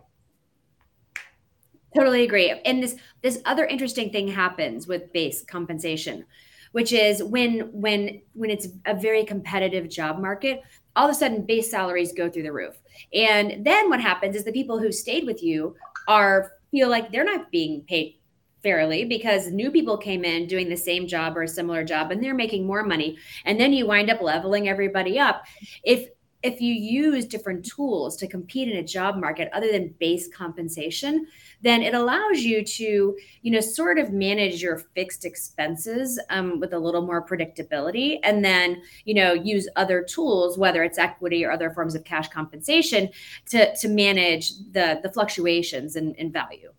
Totally 1.95 2.23
agree. 2.23 2.49
And 2.65 2.81
this 2.81 2.95
this 3.21 3.41
other 3.45 3.65
interesting 3.65 4.11
thing 4.11 4.27
happens 4.27 4.87
with 4.87 5.11
base 5.11 5.43
compensation, 5.43 6.25
which 6.71 6.93
is 6.93 7.21
when 7.21 7.69
when 7.71 8.21
when 8.33 8.49
it's 8.49 8.67
a 8.85 8.95
very 8.95 9.25
competitive 9.25 9.89
job 9.89 10.19
market, 10.19 10.61
all 10.95 11.09
of 11.09 11.11
a 11.11 11.17
sudden 11.17 11.45
base 11.45 11.69
salaries 11.69 12.13
go 12.13 12.29
through 12.29 12.43
the 12.43 12.53
roof. 12.53 12.79
And 13.13 13.65
then 13.65 13.89
what 13.89 13.99
happens 13.99 14.35
is 14.35 14.45
the 14.45 14.51
people 14.51 14.79
who 14.79 14.91
stayed 14.91 15.25
with 15.25 15.43
you 15.43 15.75
are 16.07 16.53
feel 16.71 16.89
like 16.89 17.11
they're 17.11 17.25
not 17.25 17.51
being 17.51 17.81
paid 17.81 18.17
fairly 18.63 19.05
because 19.05 19.47
new 19.47 19.71
people 19.71 19.97
came 19.97 20.23
in 20.23 20.47
doing 20.47 20.69
the 20.69 20.77
same 20.77 21.07
job 21.07 21.35
or 21.35 21.43
a 21.43 21.47
similar 21.47 21.83
job 21.83 22.11
and 22.11 22.23
they're 22.23 22.35
making 22.35 22.65
more 22.65 22.83
money 22.83 23.17
and 23.45 23.59
then 23.59 23.73
you 23.73 23.87
wind 23.87 24.09
up 24.09 24.21
leveling 24.21 24.69
everybody 24.69 25.17
up 25.17 25.43
if 25.83 26.09
if 26.43 26.59
you 26.59 26.73
use 26.73 27.25
different 27.25 27.65
tools 27.65 28.17
to 28.17 28.27
compete 28.27 28.69
in 28.69 28.77
a 28.77 28.83
job 28.83 29.17
market 29.17 29.49
other 29.53 29.71
than 29.71 29.93
base 29.99 30.27
compensation 30.27 31.27
then 31.61 31.81
it 31.81 31.93
allows 31.93 32.39
you 32.39 32.63
to 32.63 33.15
you 33.41 33.51
know 33.51 33.61
sort 33.61 33.99
of 33.99 34.11
manage 34.11 34.61
your 34.61 34.77
fixed 34.95 35.25
expenses 35.25 36.19
um, 36.29 36.59
with 36.59 36.73
a 36.73 36.79
little 36.79 37.01
more 37.01 37.25
predictability 37.25 38.19
and 38.23 38.43
then 38.43 38.81
you 39.05 39.13
know 39.13 39.33
use 39.33 39.67
other 39.75 40.03
tools 40.03 40.57
whether 40.57 40.83
it's 40.83 40.97
equity 40.97 41.43
or 41.45 41.51
other 41.51 41.69
forms 41.71 41.95
of 41.95 42.03
cash 42.03 42.27
compensation 42.29 43.09
to 43.45 43.75
to 43.75 43.87
manage 43.87 44.51
the 44.71 44.99
the 45.03 45.11
fluctuations 45.11 45.95
in, 45.95 46.13
in 46.15 46.31
value. 46.31 46.71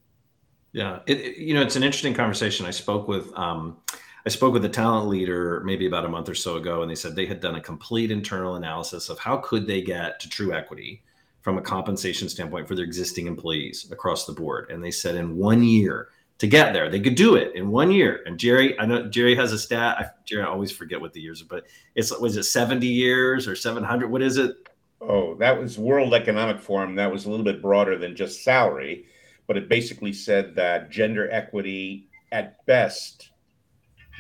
Yeah. 0.73 1.01
It, 1.07 1.21
it, 1.21 1.37
you 1.37 1.55
know 1.55 1.63
it's 1.63 1.77
an 1.77 1.83
interesting 1.83 2.15
conversation. 2.15 2.67
I 2.67 2.71
spoke 2.71 3.09
with 3.09 3.33
um, 3.37 3.77
I 4.25 4.29
spoke 4.29 4.53
with 4.53 4.65
a 4.65 4.69
talent 4.69 5.09
leader 5.09 5.63
maybe 5.65 5.87
about 5.87 6.05
a 6.05 6.09
month 6.09 6.29
or 6.29 6.35
so 6.35 6.57
ago, 6.57 6.83
and 6.83 6.91
they 6.91 6.95
said 6.95 7.17
they 7.17 7.27
had 7.27 7.41
done 7.41 7.57
a 7.57 7.61
complete 7.61 8.13
internal 8.13 8.55
analysis 8.55 9.09
of 9.09 9.19
how 9.19 9.39
could 9.39 9.67
they 9.67 9.83
get 9.83 10.21
to 10.21 10.29
true 10.29 10.55
equity 10.55 11.03
from 11.41 11.59
a 11.59 11.63
compensation 11.63 12.29
standpoint 12.29 12.69
for 12.69 12.77
their 12.77 12.85
existing 12.85 13.27
employees 13.27 13.91
across 13.91 14.25
the 14.25 14.33
board. 14.33 14.71
And 14.71 14.83
they 14.83 14.93
said 14.93 15.17
in 15.17 15.37
one 15.37 15.65
year 15.65 16.11
to 16.39 16.47
get 16.47 16.73
there, 16.73 16.89
they 16.89 17.01
could 17.01 17.17
do 17.17 17.35
it 17.35 17.57
in 17.57 17.69
one 17.69 17.91
year. 17.91 18.23
And 18.25 18.39
Jerry, 18.39 18.79
I 18.79 18.87
know 18.87 19.09
Jerry 19.09 19.35
has 19.35 19.51
a 19.53 19.59
stat. 19.59 19.97
I, 19.99 20.07
Jerry, 20.25 20.45
I 20.45 20.47
always 20.47 20.71
forget 20.71 21.01
what 21.01 21.13
the 21.13 21.21
years 21.21 21.43
are, 21.43 21.47
but 21.47 21.65
it's 21.97 22.17
was 22.17 22.37
it 22.37 22.45
70 22.45 22.87
years 22.87 23.49
or 23.49 23.57
700? 23.57 24.09
What 24.09 24.23
is 24.23 24.37
it? 24.37 24.55
Oh, 25.01 25.35
that 25.37 25.59
was 25.59 25.79
World 25.79 26.15
Economic 26.15 26.61
Forum. 26.61 26.95
That 26.95 27.11
was 27.11 27.27
a 27.27 27.31
little 27.31 27.45
bit 27.45 27.61
broader 27.61 27.99
than 27.99 28.15
just 28.15 28.45
salary, 28.45 29.07
but 29.49 29.57
it 29.57 29.69
basically 29.69 30.13
said 30.13 30.55
that 30.55 30.91
gender 30.91 31.29
equity 31.33 32.09
at 32.31 32.65
best 32.67 33.32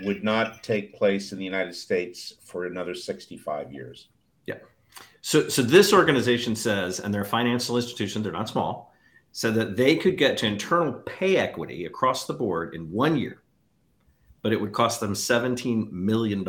would 0.00 0.24
not 0.24 0.62
take 0.62 0.96
place 0.96 1.32
in 1.32 1.38
the 1.38 1.44
United 1.44 1.74
States 1.74 2.34
for 2.44 2.66
another 2.66 2.94
65 2.94 3.72
years. 3.72 4.08
Yeah. 4.46 4.56
So, 5.20 5.48
so 5.48 5.62
this 5.62 5.92
organization 5.92 6.56
says, 6.56 7.00
and 7.00 7.12
they're 7.12 7.22
a 7.22 7.26
financial 7.26 7.76
institution, 7.76 8.22
they're 8.22 8.32
not 8.32 8.48
small, 8.48 8.94
said 9.32 9.54
that 9.54 9.76
they 9.76 9.96
could 9.96 10.18
get 10.18 10.36
to 10.38 10.46
internal 10.46 10.92
pay 10.92 11.36
equity 11.36 11.86
across 11.86 12.26
the 12.26 12.34
board 12.34 12.74
in 12.74 12.90
one 12.90 13.16
year, 13.16 13.42
but 14.42 14.52
it 14.52 14.60
would 14.60 14.72
cost 14.72 15.00
them 15.00 15.14
$17 15.14 15.90
million, 15.90 16.46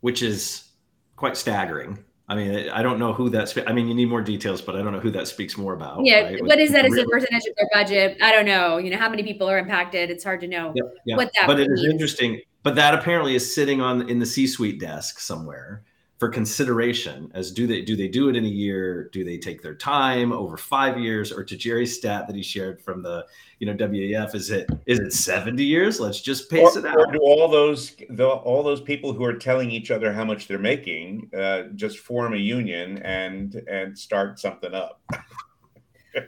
which 0.00 0.22
is 0.22 0.70
quite 1.16 1.36
staggering. 1.36 1.98
I 2.28 2.34
mean, 2.34 2.68
I 2.70 2.82
don't 2.82 2.98
know 2.98 3.12
who 3.12 3.30
that's. 3.30 3.56
I 3.66 3.72
mean, 3.72 3.86
you 3.86 3.94
need 3.94 4.08
more 4.08 4.20
details, 4.20 4.60
but 4.60 4.74
I 4.74 4.82
don't 4.82 4.92
know 4.92 4.98
who 4.98 5.12
that 5.12 5.28
speaks 5.28 5.56
more 5.56 5.74
about. 5.74 6.04
Yeah, 6.04 6.22
right? 6.22 6.44
what 6.44 6.58
is 6.58 6.72
that 6.72 6.84
as 6.84 6.96
a 6.96 7.04
percentage 7.04 7.44
of 7.46 7.54
their 7.56 7.68
budget? 7.72 8.18
I 8.20 8.32
don't 8.32 8.46
know. 8.46 8.78
You 8.78 8.90
know, 8.90 8.96
how 8.96 9.08
many 9.08 9.22
people 9.22 9.48
are 9.48 9.58
impacted? 9.58 10.10
It's 10.10 10.24
hard 10.24 10.40
to 10.40 10.48
know 10.48 10.72
yep, 10.74 10.92
yep. 11.04 11.18
what 11.18 11.30
that. 11.34 11.46
But 11.46 11.58
means. 11.58 11.70
it 11.70 11.74
is 11.74 11.84
interesting. 11.84 12.40
But 12.64 12.74
that 12.74 12.94
apparently 12.94 13.36
is 13.36 13.54
sitting 13.54 13.80
on 13.80 14.08
in 14.08 14.18
the 14.18 14.26
C-suite 14.26 14.80
desk 14.80 15.20
somewhere 15.20 15.84
for 16.18 16.28
consideration. 16.28 17.30
As 17.34 17.52
do 17.52 17.66
they 17.66 17.82
do 17.82 17.94
they 17.94 18.08
do 18.08 18.28
it 18.28 18.36
in 18.36 18.44
a 18.44 18.48
year? 18.48 19.10
Do 19.12 19.24
they 19.24 19.36
take 19.36 19.62
their 19.62 19.74
time 19.74 20.32
over 20.32 20.56
five 20.56 20.98
years? 20.98 21.30
Or 21.30 21.44
to 21.44 21.56
Jerry's 21.56 21.96
stat 21.96 22.26
that 22.26 22.36
he 22.36 22.42
shared 22.42 22.80
from 22.80 23.02
the 23.02 23.26
you 23.58 23.66
know 23.66 23.74
WEF, 23.74 24.34
is 24.34 24.50
it 24.50 24.68
is 24.86 24.98
it 24.98 25.12
seventy 25.12 25.64
years? 25.64 26.00
Let's 26.00 26.20
just 26.20 26.50
pace 26.50 26.76
or, 26.76 26.80
it 26.80 26.86
out. 26.86 26.96
Or 26.96 27.12
do 27.12 27.18
all 27.18 27.48
those 27.48 27.96
the, 28.10 28.26
all 28.26 28.62
those 28.62 28.80
people 28.80 29.12
who 29.12 29.24
are 29.24 29.34
telling 29.34 29.70
each 29.70 29.90
other 29.90 30.12
how 30.12 30.24
much 30.24 30.48
they're 30.48 30.58
making 30.58 31.30
uh, 31.36 31.64
just 31.74 31.98
form 31.98 32.34
a 32.34 32.38
union 32.38 32.98
and 32.98 33.54
and 33.68 33.98
start 33.98 34.38
something 34.38 34.74
up? 34.74 35.00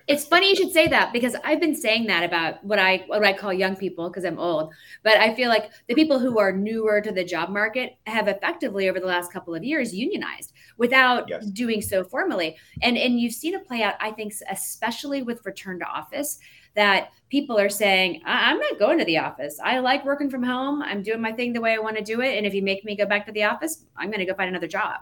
it's 0.07 0.25
funny 0.26 0.50
you 0.50 0.57
should 0.57 0.73
say 0.73 0.87
that 0.88 1.12
because 1.12 1.35
I've 1.45 1.61
been 1.61 1.75
saying 1.75 2.07
that 2.07 2.23
about 2.23 2.62
what 2.64 2.78
I 2.78 3.04
what 3.07 3.25
I 3.25 3.33
call 3.33 3.52
young 3.52 3.76
people 3.76 4.09
because 4.09 4.25
I'm 4.25 4.38
old. 4.38 4.73
But 5.02 5.18
I 5.18 5.35
feel 5.35 5.49
like 5.49 5.71
the 5.87 5.95
people 5.95 6.18
who 6.18 6.38
are 6.38 6.52
newer 6.52 7.00
to 7.00 7.12
the 7.12 7.25
job 7.25 7.50
market 7.50 7.97
have 8.07 8.28
effectively 8.28 8.88
over 8.88 9.00
the 9.00 9.07
last 9.07 9.33
couple 9.33 9.54
of 9.54 9.64
years 9.64 9.95
unionized 9.95 10.52
without 10.76 11.28
yes. 11.28 11.47
doing 11.47 11.80
so 11.80 12.04
formally. 12.04 12.57
And 12.83 12.97
and 12.97 13.21
you've 13.21 13.35
seen 13.35 13.54
it 13.54 13.66
play 13.66 13.83
out, 13.83 13.95
I 14.00 14.11
think, 14.11 14.33
especially 14.50 15.23
with 15.23 15.45
return 15.45 15.78
to 15.80 15.87
office 15.87 16.38
that 16.75 17.11
people 17.28 17.59
are 17.59 17.68
saying, 17.68 18.23
I- 18.25 18.52
am 18.52 18.59
not 18.59 18.78
going 18.78 18.99
to 18.99 19.04
the 19.04 19.18
office. 19.18 19.59
I 19.62 19.80
like 19.80 20.04
working 20.04 20.30
from 20.30 20.42
home. 20.45 20.80
I'm 20.83 21.02
doing 21.02 21.21
my 21.21 21.33
thing 21.33 21.52
the 21.52 21.61
way 21.61 21.75
I 21.75 21.78
want 21.78 21.97
to 21.97 22.04
do 22.04 22.21
it. 22.21 22.37
And 22.37 22.47
if 22.47 22.54
you 22.54 22.62
make 22.62 22.85
me 22.85 22.97
go 22.97 23.04
back 23.04 23.26
to 23.26 23.33
the 23.33 23.45
office, 23.45 23.85
I'm 23.97 24.11
going 24.11 24.21
to 24.21 24.26
go 24.26 24.35
find 24.35 24.49
another 24.49 24.68
job. 24.68 25.00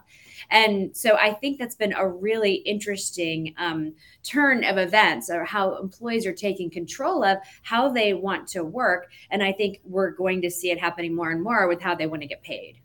And 0.51 0.97
so 0.97 1.17
I 1.17 1.33
think 1.33 1.59
that's 1.59 1.75
been 1.75 1.93
a 1.93 2.09
really 2.09 2.55
interesting 2.55 3.55
um, 3.59 3.95
turn 4.23 4.65
of 4.65 4.79
events 4.79 5.31
or 5.31 5.45
how 5.45 5.77
employees 5.77 6.27
are 6.27 6.33
taking 6.33 6.71
control 6.71 7.25
of 7.25 7.39
how 7.63 7.89
they 7.89 8.15
want 8.15 8.49
to 8.49 8.65
work. 8.65 9.11
And 9.31 9.43
I 9.43 9.53
think 9.53 9.81
we're 9.85 10.11
going 10.11 10.43
to 10.43 10.51
see 10.51 10.71
it 10.71 10.79
happening 10.79 11.15
more 11.15 11.31
and 11.31 11.43
more 11.43 11.69
with 11.69 11.81
how 11.81 11.95
they 11.95 12.07
want 12.07 12.23
to 12.23 12.29
get 12.29 12.43
paid. 12.43 12.81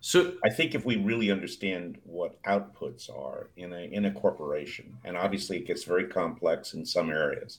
So 0.00 0.34
I 0.44 0.50
think 0.50 0.74
if 0.74 0.84
we 0.84 0.96
really 0.96 1.30
understand 1.30 1.98
what 2.04 2.40
outputs 2.44 3.10
are 3.10 3.50
in 3.56 3.72
a 3.72 3.88
in 3.90 4.04
a 4.04 4.12
corporation, 4.12 4.96
and 5.04 5.16
obviously 5.16 5.58
it 5.58 5.66
gets 5.66 5.84
very 5.84 6.06
complex 6.06 6.74
in 6.74 6.86
some 6.86 7.10
areas, 7.10 7.58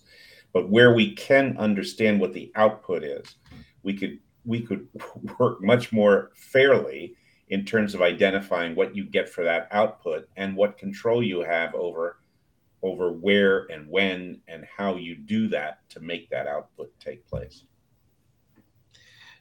but 0.53 0.69
where 0.69 0.93
we 0.93 1.13
can 1.15 1.57
understand 1.57 2.19
what 2.19 2.33
the 2.33 2.51
output 2.55 3.03
is, 3.03 3.35
we 3.83 3.93
could 3.93 4.19
we 4.45 4.61
could 4.61 4.88
work 5.39 5.61
much 5.61 5.91
more 5.91 6.31
fairly 6.33 7.15
in 7.49 7.65
terms 7.65 7.95
of 7.95 8.01
identifying 8.01 8.75
what 8.75 8.95
you 8.95 9.03
get 9.03 9.27
for 9.27 9.43
that 9.43 9.67
output 9.71 10.27
and 10.37 10.55
what 10.55 10.77
control 10.77 11.23
you 11.23 11.41
have 11.41 11.73
over 11.75 12.17
over 12.81 13.11
where 13.11 13.65
and 13.71 13.87
when 13.89 14.39
and 14.47 14.65
how 14.77 14.95
you 14.95 15.15
do 15.15 15.49
that 15.49 15.79
to 15.89 15.99
make 15.99 16.29
that 16.29 16.47
output 16.47 16.91
take 16.99 17.27
place. 17.27 17.65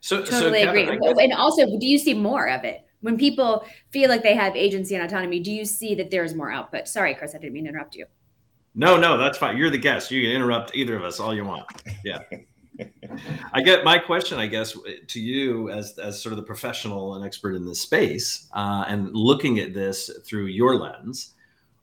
So 0.01 0.25
totally 0.25 0.63
so 0.63 0.69
agree. 0.71 0.89
Oh, 0.89 1.15
guess- 1.15 1.19
and 1.23 1.33
also, 1.33 1.79
do 1.79 1.87
you 1.87 1.99
see 1.99 2.15
more 2.15 2.49
of 2.49 2.65
it 2.65 2.85
when 3.01 3.17
people 3.17 3.65
feel 3.91 4.09
like 4.09 4.23
they 4.23 4.35
have 4.35 4.57
agency 4.57 4.95
and 4.97 5.05
autonomy? 5.05 5.41
Do 5.41 5.53
you 5.53 5.65
see 5.65 5.95
that 5.97 6.11
there 6.11 6.25
is 6.25 6.35
more 6.35 6.51
output? 6.51 6.89
Sorry, 6.89 7.15
Chris, 7.15 7.35
I 7.35 7.39
didn't 7.39 7.53
mean 7.53 7.65
to 7.65 7.71
interrupt 7.71 7.95
you. 7.95 8.07
No, 8.75 8.97
no, 8.97 9.17
that's 9.17 9.39
fine. 9.39 9.57
You're 9.57 9.71
the 9.71 9.79
guest. 9.79 10.11
You 10.11 10.23
can 10.23 10.31
interrupt 10.31 10.75
either 10.75 10.97
of 10.97 11.05
us 11.05 11.21
all 11.21 11.35
you 11.35 11.45
want. 11.45 11.67
Yeah. 12.05 12.19
I 13.53 13.61
get 13.63 13.85
my 13.85 13.99
question, 13.99 14.39
I 14.39 14.47
guess, 14.47 14.77
to 15.09 15.21
you 15.21 15.71
as 15.71 15.99
as 15.99 16.21
sort 16.21 16.33
of 16.33 16.37
the 16.37 16.45
professional 16.45 17.15
and 17.15 17.25
expert 17.25 17.55
in 17.55 17.67
this 17.67 17.81
space, 17.81 18.49
uh, 18.53 18.85
and 18.89 19.15
looking 19.15 19.59
at 19.59 19.75
this 19.75 20.11
through 20.25 20.47
your 20.47 20.77
lens. 20.77 21.35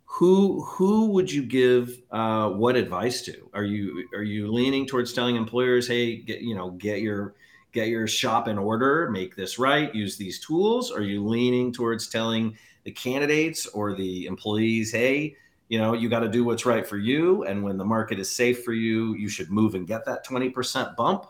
Who 0.05 0.63
who 0.63 1.07
would 1.07 1.29
you 1.29 1.43
give 1.43 2.01
uh, 2.11 2.49
what 2.49 2.75
advice 2.75 3.21
to? 3.23 3.49
Are 3.53 3.65
you 3.65 4.07
are 4.13 4.23
you 4.23 4.51
leaning 4.51 4.85
towards 4.85 5.11
telling 5.11 5.35
employers, 5.35 5.87
hey, 5.87 6.17
get 6.17 6.41
you 6.41 6.55
know, 6.55 6.71
get 6.71 7.01
your 7.01 7.35
get 7.73 7.89
your 7.89 8.07
shop 8.07 8.47
in 8.47 8.57
order, 8.57 9.09
make 9.11 9.35
this 9.35 9.59
right, 9.59 9.93
use 9.93 10.15
these 10.15 10.39
tools? 10.39 10.91
Are 10.91 11.01
you 11.01 11.25
leaning 11.25 11.73
towards 11.73 12.07
telling 12.07 12.57
the 12.85 12.91
candidates 12.91 13.65
or 13.67 13.93
the 13.93 14.25
employees, 14.25 14.91
hey, 14.91 15.35
you 15.69 15.79
know 15.79 15.93
you 15.93 16.09
got 16.09 16.19
to 16.19 16.29
do 16.29 16.43
what's 16.43 16.65
right 16.65 16.85
for 16.85 16.97
you 16.97 17.43
and 17.43 17.63
when 17.63 17.77
the 17.77 17.85
market 17.85 18.19
is 18.19 18.29
safe 18.29 18.63
for 18.63 18.73
you 18.73 19.15
you 19.15 19.27
should 19.27 19.49
move 19.49 19.75
and 19.75 19.87
get 19.87 20.05
that 20.05 20.25
20% 20.25 20.95
bump. 20.95 21.25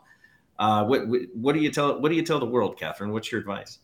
Uh, 0.57 0.85
what, 0.85 1.01
what 1.33 1.53
do 1.53 1.59
you 1.59 1.69
tell 1.69 1.99
what 1.99 2.09
do 2.09 2.15
you 2.15 2.23
tell 2.23 2.39
the 2.39 2.45
world 2.45 2.77
catherine? 2.77 3.11
What's 3.11 3.31
your 3.31 3.41
advice? 3.41 3.79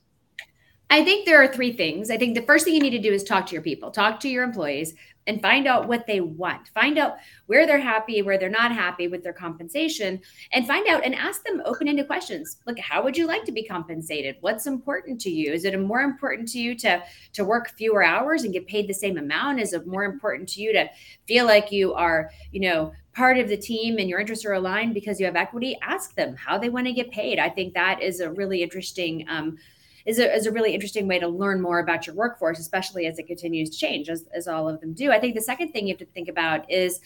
I 0.90 1.06
think 1.06 1.26
there 1.26 1.42
are 1.42 1.48
three 1.48 1.72
things. 1.72 2.12
I 2.12 2.18
think 2.18 2.36
the 2.36 2.42
first 2.42 2.66
thing 2.66 2.74
you 2.76 2.82
need 2.82 2.90
to 2.90 3.00
do 3.00 3.14
is 3.14 3.24
talk 3.24 3.46
to 3.46 3.54
your 3.54 3.62
people, 3.62 3.92
talk 3.92 4.20
to 4.20 4.30
your 4.30 4.44
employees, 4.44 4.94
and 5.28 5.42
find 5.42 5.68
out 5.68 5.88
what 5.88 6.08
they 6.08 6.20
want. 6.20 6.70
Find 6.70 6.98
out 6.98 7.18
where 7.46 7.68
they're 7.68 7.80
happy, 7.80 8.22
where 8.22 8.38
they're 8.38 8.50
not 8.50 8.72
happy 8.72 9.08
with 9.08 9.24
their 9.24 9.34
compensation, 9.34 10.20
and 10.52 10.68
find 10.68 10.88
out 10.88 11.06
and 11.06 11.14
ask 11.14 11.44
them 11.44 11.62
open 11.66 11.88
ended 11.88 12.08
questions. 12.08 12.58
Like, 12.66 12.80
how 12.80 13.04
would 13.04 13.16
you 13.16 13.28
like 13.28 13.44
to 13.46 13.52
be 13.52 13.64
compensated? 13.64 14.38
What's 14.42 14.68
important 14.68 15.22
to 15.22 15.30
you? 15.30 15.54
Is 15.54 15.66
it 15.66 15.80
more 15.80 16.02
important 16.02 16.48
to 16.50 16.60
you 16.60 16.76
to, 16.76 17.04
to 17.34 17.46
work 17.46 17.70
fewer 17.78 18.04
hours 18.04 18.44
and 18.44 18.54
get 18.54 18.68
paid 18.68 18.88
the 18.88 18.94
same 18.94 19.18
amount? 19.18 19.60
Is 19.60 19.74
it 19.74 19.86
more 19.86 20.04
important 20.04 20.50
to 20.50 20.62
you 20.62 20.74
to 20.74 20.90
feel 21.28 21.46
like 21.46 21.72
you 21.72 21.94
are, 21.94 22.32
you 22.52 22.62
know, 22.62 22.92
part 23.14 23.38
of 23.38 23.50
the 23.50 23.58
team 23.58 23.98
and 23.98 24.10
your 24.10 24.20
interests 24.20 24.46
are 24.46 24.54
aligned 24.54 24.94
because 24.94 25.20
you 25.20 25.26
have 25.26 25.36
equity? 25.36 25.78
Ask 25.82 26.16
them 26.16 26.36
how 26.36 26.58
they 26.58 26.70
want 26.70 26.88
to 26.88 26.94
get 26.94 27.12
paid. 27.12 27.40
I 27.40 27.50
think 27.50 27.74
that 27.74 28.02
is 28.02 28.22
a 28.22 28.32
really 28.32 28.64
interesting 28.64 29.26
um, 29.30 29.58
is 30.06 30.20
a, 30.20 30.34
is 30.34 30.46
a 30.46 30.52
really 30.52 30.74
interesting 30.74 31.08
way 31.08 31.20
to 31.20 31.28
learn 31.28 31.62
more 31.62 31.80
about 31.80 32.08
your 32.08 32.16
workforce, 32.16 32.60
especially 32.60 33.06
as 33.06 33.20
it 33.20 33.28
continues 33.28 33.70
to 33.70 33.78
change, 33.78 34.10
as, 34.10 34.26
as 34.34 34.48
all 34.48 34.68
of 34.68 34.80
them 34.82 34.94
do. 34.94 35.12
I 35.12 35.20
think 35.20 35.36
the 35.36 35.42
second 35.42 35.72
thing 35.72 35.88
you 35.88 35.94
have 35.94 36.00
to 36.00 36.14
think 36.14 36.28
about 36.28 36.70
is 36.72 37.00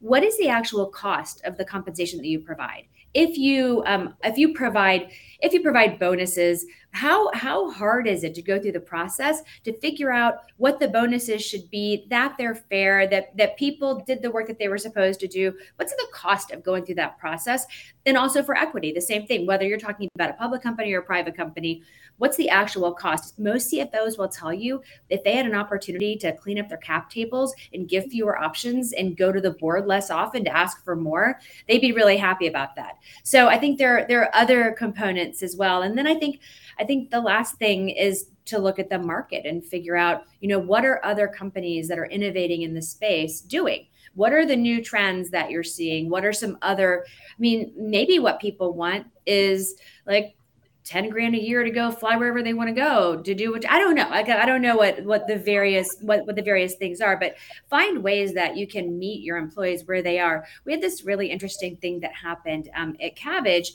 what 0.00 0.24
is 0.24 0.36
the 0.38 0.48
actual 0.48 0.86
cost 0.86 1.42
of 1.44 1.56
the 1.56 1.64
compensation 1.64 2.18
that 2.18 2.26
you 2.26 2.40
provide? 2.40 2.84
If 3.14 3.38
you 3.38 3.82
um, 3.86 4.14
if 4.24 4.38
you 4.38 4.54
provide 4.54 5.10
if 5.42 5.52
you 5.52 5.60
provide 5.60 5.98
bonuses, 5.98 6.64
how 6.92 7.32
how 7.32 7.70
hard 7.70 8.06
is 8.06 8.22
it 8.22 8.34
to 8.34 8.42
go 8.42 8.60
through 8.60 8.72
the 8.72 8.80
process 8.80 9.42
to 9.64 9.72
figure 9.80 10.12
out 10.12 10.36
what 10.58 10.78
the 10.78 10.88
bonuses 10.88 11.44
should 11.44 11.68
be, 11.70 12.06
that 12.10 12.36
they're 12.38 12.54
fair, 12.54 13.08
that 13.08 13.36
that 13.36 13.56
people 13.56 14.02
did 14.06 14.22
the 14.22 14.30
work 14.30 14.46
that 14.46 14.58
they 14.58 14.68
were 14.68 14.78
supposed 14.78 15.18
to 15.20 15.26
do? 15.26 15.52
What's 15.76 15.92
the 15.92 16.06
cost 16.12 16.52
of 16.52 16.62
going 16.62 16.84
through 16.84 16.96
that 16.96 17.18
process? 17.18 17.66
And 18.06 18.16
also 18.16 18.42
for 18.42 18.56
equity, 18.56 18.92
the 18.92 19.00
same 19.00 19.26
thing. 19.26 19.46
Whether 19.46 19.66
you're 19.66 19.78
talking 19.78 20.08
about 20.14 20.30
a 20.30 20.34
public 20.34 20.62
company 20.62 20.92
or 20.92 21.00
a 21.00 21.04
private 21.04 21.36
company, 21.36 21.82
what's 22.18 22.36
the 22.36 22.50
actual 22.50 22.92
cost? 22.92 23.38
Most 23.38 23.72
CFOs 23.72 24.18
will 24.18 24.28
tell 24.28 24.52
you 24.52 24.82
if 25.08 25.24
they 25.24 25.34
had 25.34 25.46
an 25.46 25.54
opportunity 25.54 26.16
to 26.16 26.36
clean 26.36 26.60
up 26.60 26.68
their 26.68 26.78
cap 26.78 27.10
tables 27.10 27.54
and 27.72 27.88
give 27.88 28.06
fewer 28.06 28.38
options 28.38 28.92
and 28.92 29.16
go 29.16 29.32
to 29.32 29.40
the 29.40 29.52
board 29.52 29.86
less 29.86 30.10
often 30.10 30.44
to 30.44 30.54
ask 30.54 30.84
for 30.84 30.94
more, 30.94 31.40
they'd 31.68 31.80
be 31.80 31.92
really 31.92 32.18
happy 32.18 32.48
about 32.48 32.76
that. 32.76 32.98
So 33.24 33.48
I 33.48 33.58
think 33.58 33.78
there, 33.78 34.04
there 34.08 34.22
are 34.22 34.34
other 34.34 34.72
components 34.72 35.31
as 35.40 35.56
well. 35.56 35.82
And 35.82 35.96
then 35.96 36.06
I 36.06 36.16
think 36.16 36.40
I 36.80 36.84
think 36.84 37.10
the 37.10 37.20
last 37.20 37.54
thing 37.56 37.90
is 37.90 38.26
to 38.46 38.58
look 38.58 38.80
at 38.80 38.90
the 38.90 38.98
market 38.98 39.46
and 39.46 39.64
figure 39.64 39.96
out, 39.96 40.24
you 40.40 40.48
know, 40.48 40.58
what 40.58 40.84
are 40.84 41.04
other 41.04 41.28
companies 41.28 41.86
that 41.88 41.98
are 41.98 42.06
innovating 42.06 42.62
in 42.62 42.74
the 42.74 42.82
space 42.82 43.40
doing? 43.40 43.86
What 44.14 44.32
are 44.32 44.44
the 44.44 44.56
new 44.56 44.82
trends 44.82 45.30
that 45.30 45.50
you're 45.50 45.62
seeing? 45.62 46.10
What 46.10 46.24
are 46.24 46.32
some 46.32 46.58
other, 46.60 47.06
I 47.08 47.40
mean, 47.40 47.72
maybe 47.76 48.18
what 48.18 48.40
people 48.40 48.74
want 48.74 49.06
is 49.26 49.76
like 50.06 50.34
10 50.84 51.10
grand 51.10 51.34
a 51.34 51.40
year 51.40 51.62
to 51.62 51.70
go 51.70 51.92
fly 51.92 52.16
wherever 52.16 52.42
they 52.42 52.54
want 52.54 52.68
to 52.68 52.74
go 52.74 53.22
to 53.22 53.34
do 53.34 53.52
which 53.52 53.64
I 53.68 53.78
don't 53.78 53.94
know. 53.94 54.08
Like 54.08 54.28
I 54.28 54.44
don't 54.44 54.62
know 54.62 54.76
what 54.76 55.04
what 55.04 55.28
the 55.28 55.36
various 55.36 55.96
what, 56.00 56.26
what 56.26 56.34
the 56.34 56.42
various 56.42 56.74
things 56.74 57.00
are, 57.00 57.16
but 57.16 57.36
find 57.70 58.02
ways 58.02 58.34
that 58.34 58.56
you 58.56 58.66
can 58.66 58.98
meet 58.98 59.22
your 59.22 59.36
employees 59.36 59.86
where 59.86 60.02
they 60.02 60.18
are. 60.18 60.44
We 60.64 60.72
had 60.72 60.80
this 60.80 61.04
really 61.04 61.30
interesting 61.30 61.76
thing 61.76 62.00
that 62.00 62.12
happened 62.12 62.68
um, 62.74 62.96
at 63.00 63.16
Kabbage. 63.16 63.68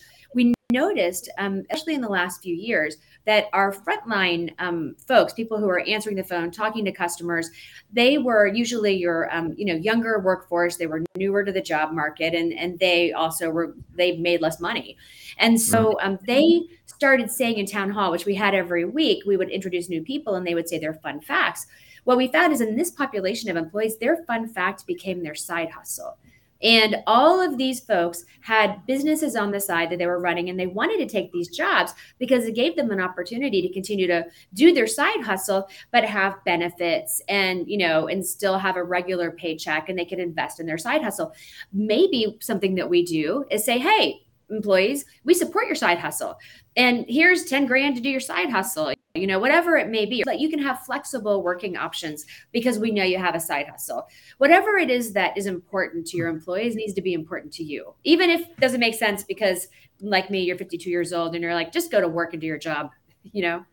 Noticed, 0.74 1.30
um, 1.38 1.64
especially 1.70 1.96
in 1.96 2.02
the 2.02 2.10
last 2.10 2.42
few 2.42 2.54
years, 2.54 2.98
that 3.26 3.46
our 3.54 3.72
frontline 3.72 4.54
um, 4.60 4.98
folks, 5.08 5.32
people 5.32 5.58
who 5.58 5.70
are 5.70 5.80
answering 5.88 6.18
the 6.18 6.26
phone, 6.26 6.52
talking 6.52 6.84
to 6.84 6.92
customers, 6.92 7.50
they 7.94 8.18
were 8.18 8.48
usually 8.48 8.94
your, 8.94 9.34
um, 9.34 9.54
you 9.56 9.64
know, 9.64 9.76
younger 9.76 10.20
workforce. 10.20 10.76
They 10.76 10.88
were 10.88 11.06
newer 11.16 11.46
to 11.46 11.54
the 11.54 11.62
job 11.62 11.94
market, 11.94 12.34
and 12.34 12.52
and 12.52 12.78
they 12.80 13.14
also 13.14 13.50
were 13.50 13.76
they 13.96 14.18
made 14.18 14.42
less 14.42 14.60
money, 14.60 14.98
and 15.38 15.58
so 15.58 15.98
mm. 16.02 16.06
um, 16.06 16.20
they 16.28 16.64
started 16.86 17.32
saying 17.32 17.60
in 17.60 17.66
town 17.66 17.90
hall, 17.90 18.12
which 18.12 18.26
we 18.26 18.36
had 18.36 18.54
every 18.54 18.84
week, 18.84 19.24
we 19.26 19.38
would 19.38 19.50
introduce 19.50 19.88
new 19.88 20.04
people, 20.04 20.36
and 20.36 20.46
they 20.46 20.54
would 20.54 20.68
say 20.68 20.80
their 20.80 20.96
fun 20.96 21.22
facts. 21.22 21.68
What 22.04 22.18
we 22.18 22.28
found 22.28 22.52
is 22.52 22.60
in 22.60 22.76
this 22.76 22.92
population 22.92 23.50
of 23.50 23.56
employees, 23.56 24.00
their 24.00 24.26
fun 24.26 24.50
fact 24.50 24.86
became 24.86 25.24
their 25.24 25.36
side 25.36 25.70
hustle. 25.70 26.18
And 26.62 26.98
all 27.08 27.40
of 27.42 27.58
these 27.58 27.80
folks 27.80 28.26
had 28.42 28.86
businesses 28.86 29.36
on 29.36 29.52
the 29.52 29.60
side 29.60 29.90
that 29.90 30.00
they 30.00 30.08
were 30.08 30.20
running, 30.20 30.50
and 30.50 30.60
they 30.60 30.68
wanted 30.68 30.98
to 30.98 31.06
take 31.06 31.32
these 31.32 31.50
jobs 31.50 31.94
because 32.20 32.46
it 32.46 32.56
gave 32.56 32.76
them 32.76 32.92
an 32.92 33.00
opportunity 33.00 33.62
to 33.62 33.74
continue 33.74 34.08
to 34.08 34.26
do 34.54 34.74
their 34.74 34.88
side 34.88 35.22
hustle, 35.22 35.68
but 35.92 36.04
have 36.04 36.44
benefits 36.46 37.22
and, 37.28 37.68
you 37.68 37.78
know, 37.78 38.08
and 38.08 38.26
still 38.26 38.58
have 38.58 38.76
a 38.76 38.84
regular 38.84 39.32
paycheck 39.32 39.90
and 39.90 39.98
they 39.98 40.06
could 40.06 40.20
invest 40.20 40.60
in 40.60 40.66
their 40.66 40.78
side 40.78 41.04
hustle. 41.04 41.34
Maybe 41.72 42.38
something 42.42 42.76
that 42.76 42.90
we 42.90 43.06
do 43.06 43.46
is 43.52 43.64
say, 43.64 43.78
hey, 43.80 44.22
employees, 44.50 45.06
we 45.24 45.34
support 45.34 45.68
your 45.68 45.76
side 45.76 46.00
hustle. 46.00 46.38
And 46.76 47.06
here's 47.08 47.46
10 47.46 47.66
grand 47.66 47.96
to 47.96 48.02
do 48.02 48.10
your 48.10 48.20
side 48.20 48.50
hustle. 48.50 48.94
You 49.20 49.28
know, 49.28 49.40
whatever 49.40 49.78
it 49.78 49.90
may 49.90 50.06
be, 50.06 50.24
that 50.26 50.40
you 50.40 50.50
can 50.50 50.60
have 50.60 50.80
flexible 50.82 51.44
working 51.44 51.78
options 51.78 52.26
because 52.52 52.80
we 52.80 52.92
know 52.92 53.04
you 53.04 53.18
have 53.18 53.36
a 53.36 53.40
side 53.40 53.68
hustle. 53.68 54.08
Whatever 54.38 54.78
it 54.78 54.90
is 54.90 55.14
that 55.14 55.38
is 55.38 55.46
important 55.46 56.06
to 56.08 56.18
your 56.18 56.28
employees 56.28 56.76
needs 56.76 56.94
to 56.94 57.02
be 57.02 57.14
important 57.14 57.54
to 57.54 57.64
you, 57.64 57.94
even 58.04 58.30
if 58.30 58.42
it 58.42 58.60
doesn't 58.60 58.80
make 58.80 58.96
sense 58.96 59.24
because, 59.24 59.68
like 60.02 60.30
me, 60.30 60.44
you're 60.44 60.58
52 60.58 60.90
years 60.90 61.14
old 61.14 61.34
and 61.36 61.44
you're 61.44 61.56
like, 61.56 61.72
just 61.72 61.92
go 61.92 62.02
to 62.02 62.08
work 62.08 62.34
and 62.34 62.42
do 62.42 62.48
your 62.48 62.58
job, 62.58 62.92
you 63.24 63.42
know? 63.42 63.66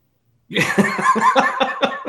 Yeah. 0.49 0.73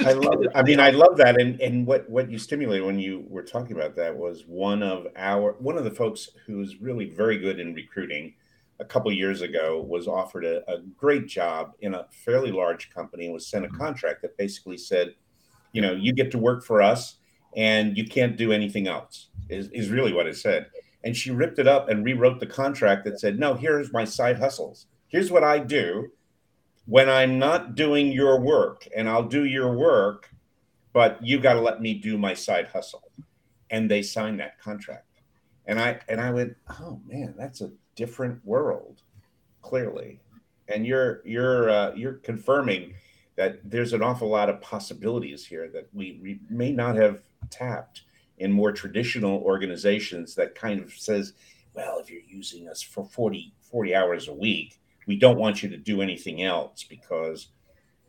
I 0.00 0.12
love. 0.12 0.46
I 0.54 0.62
mean, 0.62 0.80
I 0.80 0.90
love 0.90 1.16
that, 1.18 1.40
and 1.40 1.60
and 1.60 1.86
what 1.86 2.08
what 2.08 2.30
you 2.30 2.38
stimulated 2.38 2.86
when 2.86 2.98
you 2.98 3.24
were 3.28 3.42
talking 3.42 3.76
about 3.76 3.94
that 3.96 4.16
was 4.16 4.44
one 4.46 4.82
of 4.82 5.06
our 5.16 5.52
one 5.58 5.76
of 5.76 5.84
the 5.84 5.90
folks 5.90 6.30
who's 6.46 6.80
really 6.80 7.06
very 7.06 7.38
good 7.38 7.60
in 7.60 7.74
recruiting 7.74 8.34
a 8.82 8.84
couple 8.84 9.12
years 9.12 9.42
ago 9.42 9.80
was 9.80 10.08
offered 10.08 10.44
a, 10.44 10.68
a, 10.68 10.80
great 10.96 11.28
job 11.28 11.72
in 11.80 11.94
a 11.94 12.06
fairly 12.10 12.50
large 12.50 12.90
company 12.90 13.26
and 13.26 13.34
was 13.34 13.46
sent 13.46 13.64
a 13.64 13.68
mm-hmm. 13.68 13.78
contract 13.78 14.22
that 14.22 14.36
basically 14.36 14.76
said, 14.76 15.14
you 15.72 15.80
know, 15.80 15.92
you 15.92 16.12
get 16.12 16.32
to 16.32 16.38
work 16.38 16.64
for 16.64 16.82
us 16.82 17.16
and 17.56 17.96
you 17.96 18.04
can't 18.04 18.36
do 18.36 18.52
anything 18.52 18.88
else, 18.88 19.28
is, 19.48 19.68
is 19.68 19.88
really 19.88 20.12
what 20.12 20.26
it 20.26 20.36
said. 20.36 20.66
And 21.04 21.16
she 21.16 21.30
ripped 21.30 21.58
it 21.58 21.68
up 21.68 21.88
and 21.88 22.04
rewrote 22.04 22.40
the 22.40 22.46
contract 22.46 23.04
that 23.04 23.20
said, 23.20 23.38
no, 23.38 23.54
here's 23.54 23.92
my 23.92 24.04
side 24.04 24.38
hustles. 24.38 24.86
Here's 25.08 25.30
what 25.30 25.44
I 25.44 25.58
do 25.58 26.10
when 26.86 27.08
I'm 27.08 27.38
not 27.38 27.74
doing 27.76 28.10
your 28.10 28.40
work, 28.40 28.88
and 28.96 29.08
I'll 29.08 29.28
do 29.28 29.44
your 29.44 29.76
work, 29.76 30.28
but 30.92 31.24
you 31.24 31.38
got 31.38 31.54
to 31.54 31.60
let 31.60 31.80
me 31.80 31.94
do 31.94 32.18
my 32.18 32.34
side 32.34 32.66
hustle. 32.66 33.10
And 33.70 33.90
they 33.90 34.02
signed 34.02 34.40
that 34.40 34.58
contract. 34.60 35.06
And 35.66 35.80
I 35.80 36.00
and 36.08 36.20
I 36.20 36.32
went, 36.32 36.56
oh 36.80 37.00
man, 37.06 37.34
that's 37.38 37.60
a 37.60 37.70
different 38.02 38.44
world, 38.44 39.02
clearly. 39.60 40.18
And 40.66 40.84
you're 40.84 41.20
you're 41.24 41.70
uh, 41.70 41.94
you're 41.94 42.14
confirming 42.14 42.94
that 43.36 43.60
there's 43.64 43.92
an 43.92 44.02
awful 44.02 44.28
lot 44.28 44.48
of 44.48 44.60
possibilities 44.60 45.46
here 45.46 45.68
that 45.72 45.88
we, 45.92 46.18
we 46.20 46.40
may 46.50 46.72
not 46.72 46.96
have 46.96 47.22
tapped 47.50 48.02
in 48.38 48.50
more 48.50 48.72
traditional 48.72 49.38
organizations 49.42 50.34
that 50.34 50.54
kind 50.54 50.82
of 50.82 50.92
says, 50.92 51.34
well, 51.74 51.98
if 52.00 52.10
you're 52.10 52.28
using 52.28 52.68
us 52.68 52.82
for 52.82 53.04
40, 53.04 53.54
40 53.60 53.94
hours 53.94 54.28
a 54.28 54.34
week, 54.34 54.78
we 55.06 55.16
don't 55.16 55.38
want 55.38 55.62
you 55.62 55.68
to 55.70 55.76
do 55.76 56.02
anything 56.02 56.42
else 56.42 56.82
because 56.82 57.48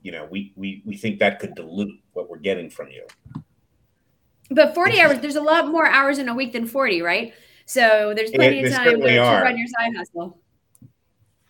you 0.01 0.12
know 0.12 0.27
we 0.32 0.53
we, 0.56 0.82
we 0.86 0.97
think 0.97 1.19
that 1.19 1.39
could 1.39 1.53
dilute 1.53 1.99
what 2.13 2.29
we're 2.32 2.38
getting 2.49 2.69
from 2.71 2.89
you. 2.89 3.06
But 4.49 4.73
40 4.73 5.01
hours 5.01 5.19
there's 5.19 5.36
a 5.36 5.41
lot 5.41 5.67
more 5.67 5.86
hours 5.86 6.17
in 6.17 6.29
a 6.29 6.34
week 6.34 6.51
than 6.51 6.65
40 6.65 7.01
right 7.03 7.34
so 7.65 8.13
there's 8.15 8.32
plenty 8.32 8.60
it, 8.60 8.65
of 8.67 8.73
time 8.73 9.02
to, 9.02 9.08
to 9.08 9.19
run 9.19 9.58
your 9.58 9.67
side 9.67 9.95
hustle. 9.95 10.39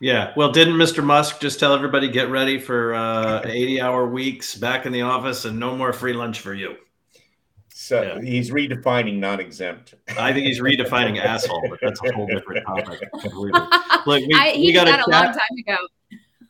Yeah. 0.03 0.33
Well, 0.35 0.51
didn't 0.51 0.75
Mr. 0.75 1.01
Musk 1.01 1.39
just 1.39 1.61
tell 1.61 1.73
everybody 1.73 2.09
get 2.09 2.29
ready 2.29 2.59
for 2.59 2.93
uh, 2.93 3.41
80 3.45 3.79
hour 3.79 4.05
weeks 4.05 4.53
back 4.53 4.85
in 4.85 4.91
the 4.91 5.01
office 5.01 5.45
and 5.45 5.57
no 5.57 5.77
more 5.77 5.93
free 5.93 6.11
lunch 6.11 6.41
for 6.41 6.53
you? 6.53 6.75
So 7.69 8.01
yeah. 8.01 8.21
he's 8.21 8.51
redefining 8.51 9.17
non-exempt. 9.19 9.93
I 10.17 10.33
think 10.33 10.45
he's 10.45 10.59
redefining 10.59 11.23
asshole, 11.23 11.63
but 11.69 11.79
that's 11.81 12.01
a 12.03 12.13
whole 12.13 12.27
different 12.27 12.65
topic. 12.65 13.09
Look, 14.05 14.27
we, 14.27 14.33
I, 14.33 14.51
he 14.51 14.67
we 14.67 14.73
got 14.73 14.87
that 14.87 15.07
a, 15.07 15.09
a 15.09 15.11
long 15.11 15.25
time 15.25 15.57
ago. 15.57 15.77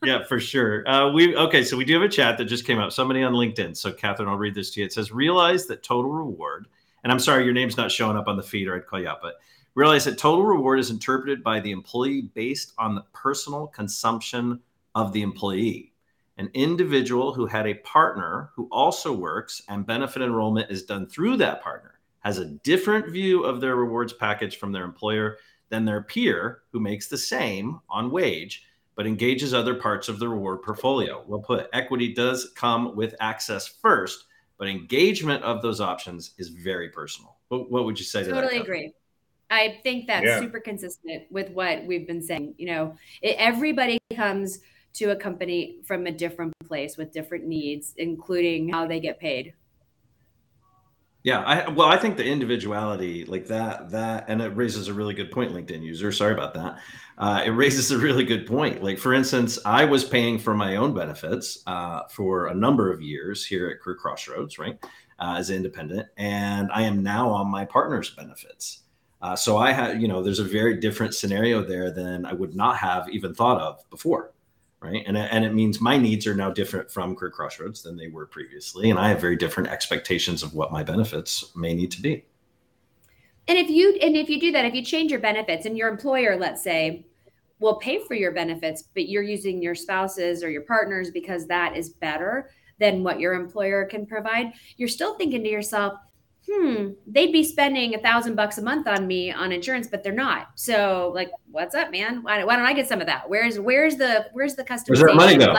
yeah, 0.02 0.24
for 0.24 0.40
sure. 0.40 0.88
Uh, 0.88 1.12
we 1.12 1.36
okay. 1.36 1.62
So 1.62 1.76
we 1.76 1.84
do 1.84 1.94
have 1.94 2.02
a 2.02 2.08
chat 2.08 2.38
that 2.38 2.46
just 2.46 2.64
came 2.64 2.78
out. 2.78 2.92
Somebody 2.92 3.22
on 3.22 3.32
LinkedIn. 3.34 3.76
So 3.76 3.92
Catherine, 3.92 4.28
I'll 4.28 4.36
read 4.36 4.54
this 4.54 4.72
to 4.72 4.80
you. 4.80 4.86
It 4.86 4.92
says, 4.92 5.12
"Realize 5.12 5.66
that 5.66 5.82
total 5.82 6.10
reward." 6.12 6.66
And 7.04 7.12
I'm 7.12 7.18
sorry, 7.18 7.44
your 7.44 7.52
name's 7.52 7.76
not 7.76 7.92
showing 7.92 8.16
up 8.16 8.26
on 8.26 8.36
the 8.36 8.42
feed, 8.42 8.66
or 8.66 8.76
I'd 8.76 8.86
call 8.86 9.00
you 9.00 9.08
out. 9.08 9.18
But 9.22 9.34
Realize 9.76 10.04
that 10.04 10.18
total 10.18 10.44
reward 10.44 10.78
is 10.78 10.90
interpreted 10.90 11.42
by 11.42 11.58
the 11.58 11.72
employee 11.72 12.30
based 12.34 12.74
on 12.78 12.94
the 12.94 13.04
personal 13.12 13.66
consumption 13.66 14.60
of 14.94 15.12
the 15.12 15.22
employee. 15.22 15.92
An 16.38 16.48
individual 16.54 17.34
who 17.34 17.46
had 17.46 17.66
a 17.66 17.74
partner 17.74 18.50
who 18.54 18.68
also 18.70 19.12
works 19.12 19.62
and 19.68 19.84
benefit 19.84 20.22
enrollment 20.22 20.70
is 20.70 20.84
done 20.84 21.08
through 21.08 21.38
that 21.38 21.60
partner 21.60 21.98
has 22.20 22.38
a 22.38 22.46
different 22.46 23.08
view 23.08 23.42
of 23.42 23.60
their 23.60 23.74
rewards 23.74 24.12
package 24.12 24.58
from 24.58 24.70
their 24.70 24.84
employer 24.84 25.38
than 25.70 25.84
their 25.84 26.02
peer 26.02 26.62
who 26.70 26.78
makes 26.78 27.08
the 27.08 27.18
same 27.18 27.80
on 27.88 28.12
wage 28.12 28.66
but 28.94 29.08
engages 29.08 29.52
other 29.52 29.74
parts 29.74 30.08
of 30.08 30.20
the 30.20 30.28
reward 30.28 30.62
portfolio. 30.62 31.24
Well 31.26 31.40
put, 31.40 31.68
equity 31.72 32.14
does 32.14 32.52
come 32.54 32.94
with 32.94 33.16
access 33.18 33.66
first, 33.66 34.26
but 34.56 34.68
engagement 34.68 35.42
of 35.42 35.62
those 35.62 35.80
options 35.80 36.32
is 36.38 36.50
very 36.50 36.90
personal. 36.90 37.36
What, 37.48 37.72
what 37.72 37.84
would 37.86 37.98
you 37.98 38.04
say 38.04 38.20
totally 38.20 38.30
to 38.30 38.34
that? 38.34 38.48
Totally 38.48 38.62
agree. 38.62 38.94
I 39.50 39.80
think 39.82 40.06
that's 40.06 40.26
yeah. 40.26 40.40
super 40.40 40.60
consistent 40.60 41.24
with 41.30 41.50
what 41.50 41.84
we've 41.84 42.06
been 42.06 42.22
saying. 42.22 42.54
You 42.58 42.66
know, 42.66 42.96
it, 43.22 43.36
everybody 43.38 43.98
comes 44.14 44.60
to 44.94 45.10
a 45.10 45.16
company 45.16 45.80
from 45.84 46.06
a 46.06 46.12
different 46.12 46.52
place 46.66 46.96
with 46.96 47.12
different 47.12 47.46
needs, 47.46 47.94
including 47.96 48.68
how 48.68 48.86
they 48.86 49.00
get 49.00 49.18
paid. 49.18 49.54
Yeah, 51.24 51.40
I 51.40 51.70
well, 51.70 51.88
I 51.88 51.96
think 51.96 52.18
the 52.18 52.24
individuality 52.24 53.24
like 53.24 53.46
that, 53.46 53.90
that, 53.92 54.26
and 54.28 54.42
it 54.42 54.48
raises 54.48 54.88
a 54.88 54.94
really 54.94 55.14
good 55.14 55.30
point, 55.30 55.52
LinkedIn 55.52 55.82
user. 55.82 56.12
Sorry 56.12 56.34
about 56.34 56.52
that. 56.52 56.78
Uh, 57.16 57.42
it 57.46 57.50
raises 57.50 57.90
a 57.90 57.96
really 57.96 58.24
good 58.24 58.46
point. 58.46 58.82
Like, 58.82 58.98
for 58.98 59.14
instance, 59.14 59.58
I 59.64 59.86
was 59.86 60.04
paying 60.04 60.38
for 60.38 60.54
my 60.54 60.76
own 60.76 60.92
benefits 60.92 61.62
uh, 61.66 62.02
for 62.10 62.48
a 62.48 62.54
number 62.54 62.92
of 62.92 63.00
years 63.00 63.46
here 63.46 63.70
at 63.70 63.80
Career 63.80 63.96
Crossroads, 63.96 64.58
right, 64.58 64.78
uh, 65.18 65.36
as 65.38 65.48
independent, 65.48 66.06
and 66.18 66.70
I 66.70 66.82
am 66.82 67.02
now 67.02 67.30
on 67.30 67.50
my 67.50 67.64
partner's 67.64 68.10
benefits. 68.10 68.83
Uh, 69.24 69.34
so 69.34 69.56
I 69.56 69.72
had, 69.72 70.02
you 70.02 70.06
know, 70.06 70.22
there's 70.22 70.38
a 70.38 70.44
very 70.44 70.76
different 70.76 71.14
scenario 71.14 71.62
there 71.62 71.90
than 71.90 72.26
I 72.26 72.34
would 72.34 72.54
not 72.54 72.76
have 72.76 73.08
even 73.08 73.34
thought 73.34 73.58
of 73.58 73.88
before, 73.88 74.34
right? 74.80 75.02
And 75.06 75.16
and 75.16 75.46
it 75.46 75.54
means 75.54 75.80
my 75.80 75.96
needs 75.96 76.26
are 76.26 76.34
now 76.34 76.50
different 76.50 76.90
from 76.90 77.16
Career 77.16 77.30
Crossroads 77.30 77.82
than 77.82 77.96
they 77.96 78.08
were 78.08 78.26
previously, 78.26 78.90
and 78.90 78.98
I 78.98 79.08
have 79.08 79.22
very 79.22 79.36
different 79.36 79.70
expectations 79.70 80.42
of 80.42 80.52
what 80.52 80.72
my 80.72 80.82
benefits 80.82 81.56
may 81.56 81.72
need 81.72 81.90
to 81.92 82.02
be. 82.02 82.26
And 83.48 83.56
if 83.56 83.70
you 83.70 83.98
and 84.02 84.14
if 84.14 84.28
you 84.28 84.38
do 84.38 84.52
that, 84.52 84.66
if 84.66 84.74
you 84.74 84.84
change 84.84 85.10
your 85.10 85.20
benefits, 85.20 85.64
and 85.64 85.74
your 85.74 85.88
employer, 85.88 86.36
let's 86.36 86.62
say, 86.62 87.06
will 87.60 87.76
pay 87.76 88.04
for 88.04 88.12
your 88.12 88.32
benefits, 88.32 88.82
but 88.92 89.08
you're 89.08 89.22
using 89.22 89.62
your 89.62 89.74
spouses 89.74 90.44
or 90.44 90.50
your 90.50 90.64
partners 90.64 91.10
because 91.10 91.46
that 91.46 91.78
is 91.78 91.88
better 91.88 92.50
than 92.78 93.02
what 93.02 93.20
your 93.20 93.32
employer 93.32 93.86
can 93.86 94.04
provide, 94.04 94.52
you're 94.76 94.86
still 94.86 95.14
thinking 95.14 95.42
to 95.44 95.48
yourself, 95.48 95.94
hmm, 96.48 96.90
they'd 97.06 97.32
be 97.32 97.42
spending 97.42 97.94
a 97.94 97.98
thousand 97.98 98.34
bucks 98.34 98.58
a 98.58 98.62
month 98.62 98.86
on 98.86 99.06
me 99.06 99.32
on 99.32 99.52
insurance, 99.52 99.88
but 99.88 100.02
they're 100.02 100.12
not. 100.12 100.48
So 100.54 101.12
like, 101.14 101.30
what's 101.50 101.74
up, 101.74 101.90
man? 101.90 102.22
Why, 102.22 102.44
why 102.44 102.56
don't 102.56 102.66
I 102.66 102.72
get 102.72 102.88
some 102.88 103.00
of 103.00 103.06
that? 103.06 103.28
Where's, 103.28 103.58
where's 103.58 103.96
the, 103.96 104.26
where's 104.32 104.54
the 104.54 104.64
customer? 104.64 104.96
Where's 104.96 105.10
that 105.10 105.16
money 105.16 105.36
go? 105.36 105.56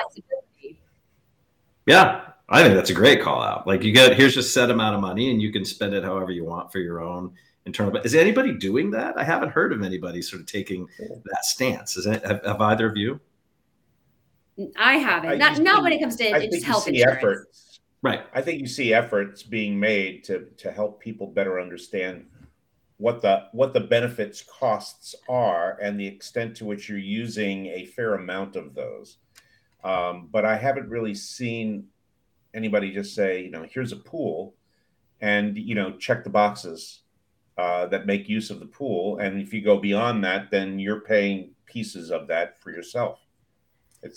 Yeah. 1.85 2.21
I 2.47 2.61
think 2.61 2.75
that's 2.75 2.91
a 2.91 2.93
great 2.93 3.21
call 3.21 3.41
out. 3.41 3.65
Like 3.65 3.83
you 3.83 3.91
get, 3.91 4.15
here's 4.15 4.37
a 4.37 4.43
set 4.43 4.69
amount 4.69 4.95
of 4.95 5.01
money 5.01 5.31
and 5.31 5.41
you 5.41 5.51
can 5.51 5.65
spend 5.65 5.95
it 5.95 6.03
however 6.03 6.31
you 6.31 6.45
want 6.45 6.71
for 6.71 6.77
your 6.77 7.01
own 7.01 7.33
internal. 7.65 7.91
But 7.91 8.05
is 8.05 8.13
anybody 8.13 8.53
doing 8.53 8.91
that? 8.91 9.17
I 9.17 9.23
haven't 9.23 9.49
heard 9.49 9.73
of 9.73 9.81
anybody 9.81 10.21
sort 10.21 10.41
of 10.41 10.47
taking 10.47 10.87
that 10.99 11.43
stance. 11.43 11.97
Is 11.97 12.05
it, 12.05 12.23
have, 12.23 12.45
have 12.45 12.61
either 12.61 12.87
of 12.87 12.95
you? 12.95 13.19
I 14.77 14.97
haven't. 14.97 15.31
I 15.31 15.35
not, 15.37 15.59
not 15.59 15.83
when 15.83 15.91
it 15.91 15.99
comes 15.99 16.15
to 16.17 16.31
I 16.35 16.47
just 16.47 16.63
health 16.63 16.87
insurance. 16.87 17.17
Effort 17.17 17.47
Right. 18.05 18.27
I 18.35 18.41
think 18.43 18.61
you 18.61 18.67
see 18.67 18.93
efforts 18.93 19.41
being 19.41 19.79
made 19.79 20.23
to 20.25 20.45
to 20.57 20.71
help 20.71 20.99
people 20.99 21.25
better 21.25 21.59
understand 21.59 22.27
what 22.97 23.23
the 23.23 23.47
what 23.51 23.73
the 23.73 23.79
benefits 23.79 24.43
costs 24.43 25.15
are 25.27 25.79
and 25.81 25.99
the 25.99 26.05
extent 26.05 26.55
to 26.57 26.65
which 26.65 26.87
you're 26.87 26.99
using 26.99 27.65
a 27.65 27.87
fair 27.87 28.13
amount 28.13 28.57
of 28.57 28.75
those. 28.75 29.17
Um, 29.83 30.29
but 30.31 30.45
I 30.45 30.55
haven't 30.55 30.87
really 30.87 31.15
seen 31.15 31.87
anybody 32.53 32.91
just 32.91 33.15
say, 33.15 33.41
you 33.41 33.49
know, 33.49 33.65
here's 33.67 33.91
a 33.91 33.97
pool, 33.97 34.53
and 35.21 35.57
you 35.57 35.73
know, 35.73 35.97
check 35.97 36.23
the 36.23 36.29
boxes 36.29 36.99
uh, 37.57 37.87
that 37.87 38.05
make 38.05 38.29
use 38.29 38.51
of 38.51 38.59
the 38.59 38.67
pool, 38.67 39.17
and 39.17 39.41
if 39.41 39.51
you 39.51 39.63
go 39.63 39.79
beyond 39.79 40.23
that, 40.25 40.51
then 40.51 40.77
you're 40.77 41.01
paying 41.01 41.55
pieces 41.65 42.11
of 42.11 42.27
that 42.27 42.61
for 42.61 42.69
yourself. 42.69 43.17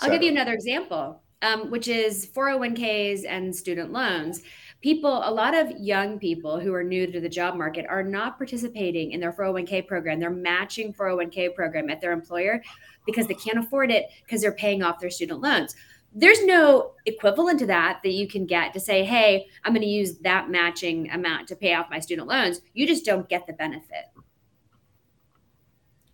I'll 0.03 0.11
give 0.11 0.23
you 0.23 0.31
another 0.31 0.53
example 0.53 1.23
um, 1.43 1.71
which 1.71 1.89
is 1.89 2.27
401ks 2.35 3.25
and 3.27 3.55
student 3.55 3.93
loans. 3.93 4.43
People, 4.81 5.23
a 5.25 5.31
lot 5.31 5.55
of 5.55 5.71
young 5.73 6.19
people 6.19 6.61
who 6.61 6.73
are 6.73 6.85
new 6.85 7.11
to 7.11 7.21
the 7.21 7.29
job 7.29 7.57
market 7.57 7.85
are 7.89 8.03
not 8.03 8.39
participating 8.39 9.11
in 9.13 9.21
their 9.21 9.33
401k 9.33 9.87
program. 9.87 10.21
They're 10.21 10.31
matching 10.31 10.95
401k 10.95 11.55
program 11.55 11.91
at 11.91 12.01
their 12.01 12.13
employer 12.13 12.63
because 13.05 13.27
they 13.27 13.35
can't 13.35 13.59
afford 13.59 13.91
it 13.91 14.07
because 14.25 14.41
they're 14.41 14.53
paying 14.53 14.83
off 14.83 15.01
their 15.01 15.11
student 15.11 15.41
loans. 15.41 15.75
There's 16.15 16.45
no 16.45 16.93
equivalent 17.07 17.59
to 17.61 17.67
that 17.67 18.01
that 18.03 18.13
you 18.13 18.29
can 18.29 18.47
get 18.47 18.73
to 18.73 18.81
say, 18.81 19.05
hey, 19.05 19.47
I'm 19.65 19.73
going 19.73 19.83
to 19.83 19.89
use 19.89 20.19
that 20.19 20.49
matching 20.49 21.11
amount 21.11 21.49
to 21.49 21.57
pay 21.57 21.75
off 21.75 21.91
my 21.91 21.99
student 21.99 22.29
loans. 22.29 22.61
You 22.73 22.87
just 22.87 23.05
don't 23.05 23.29
get 23.29 23.47
the 23.47 23.53
benefit. 23.53 24.07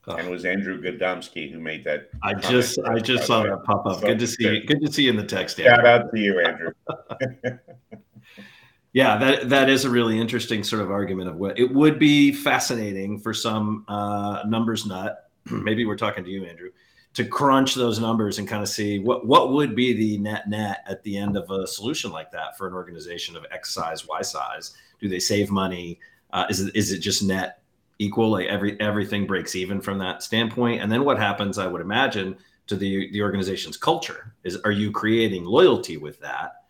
Oh. 0.07 0.17
And 0.17 0.29
it 0.29 0.31
was 0.31 0.45
Andrew 0.45 0.81
Godomsky 0.81 1.51
who 1.51 1.59
made 1.59 1.85
that. 1.85 2.11
I 2.23 2.35
just 2.35 2.79
I 2.81 2.99
just 2.99 3.27
saw 3.27 3.43
that 3.43 3.65
pop 3.65 3.87
up. 3.87 4.01
So 4.01 4.07
good 4.07 4.19
to 4.19 4.27
see 4.27 4.45
you. 4.45 4.65
Good 4.65 4.85
to 4.85 4.93
see 4.93 5.05
you 5.05 5.11
in 5.11 5.17
the 5.17 5.25
text. 5.25 5.59
Andrew. 5.59 5.77
Shout 5.77 5.87
out 5.87 6.13
to 6.13 6.21
you, 6.21 6.41
Andrew. 6.41 6.73
yeah, 8.93 9.17
that 9.17 9.49
that 9.49 9.71
is 9.71 9.87
a 9.87 9.91
really 9.91 10.21
interesting 10.21 10.63
sort 10.63 10.83
of 10.83 10.91
argument 10.91 11.31
of 11.31 11.37
what 11.37 11.59
it 11.59 11.73
would 11.73 11.99
be 11.99 12.33
fascinating 12.33 13.19
for 13.19 13.33
some 13.33 13.85
uh, 13.89 14.43
numbers 14.47 14.85
nut. 14.85 15.31
Maybe 15.51 15.87
we're 15.87 15.97
talking 15.97 16.23
to 16.23 16.31
you, 16.31 16.45
Andrew, 16.45 16.71
to 17.15 17.25
crunch 17.25 17.75
those 17.75 17.99
numbers 17.99 18.39
and 18.39 18.47
kind 18.47 18.63
of 18.63 18.69
see 18.69 18.99
what 18.99 19.27
what 19.27 19.53
would 19.53 19.75
be 19.75 19.95
the 19.95 20.19
net 20.19 20.49
net 20.51 20.85
at 20.87 21.03
the 21.03 21.17
end 21.17 21.37
of 21.37 21.51
a 21.51 21.67
solution 21.67 22.13
like 22.13 22.31
that 22.33 22.59
for 22.59 22.69
an 22.69 22.75
organization 22.75 23.37
of 23.37 23.47
X 23.51 23.73
size, 23.73 24.07
Y 24.07 24.21
size. 24.21 24.77
Do 25.01 25.09
they 25.09 25.19
save 25.19 25.51
money? 25.51 25.99
Uh, 26.31 26.45
is 26.51 26.61
it 26.61 26.77
is 26.77 26.93
it 26.93 26.99
just 26.99 27.23
net 27.23 27.64
equal? 28.05 28.31
Like 28.31 28.47
every 28.47 28.79
everything 28.81 29.27
breaks 29.27 29.55
even 29.55 29.81
from 29.81 29.99
that 29.99 30.23
standpoint. 30.23 30.83
And 30.83 30.91
then 30.91 31.05
what 31.05 31.19
happens? 31.19 31.59
I 31.59 31.67
would 31.67 31.81
imagine 31.81 32.37
to 32.67 32.77
the 32.77 33.11
the 33.13 33.23
organization's 33.23 33.77
culture 33.77 34.35
is 34.45 34.57
are 34.65 34.73
you 34.73 34.91
creating 34.91 35.45
loyalty 35.45 35.97
with 35.97 36.21
that? 36.21 36.65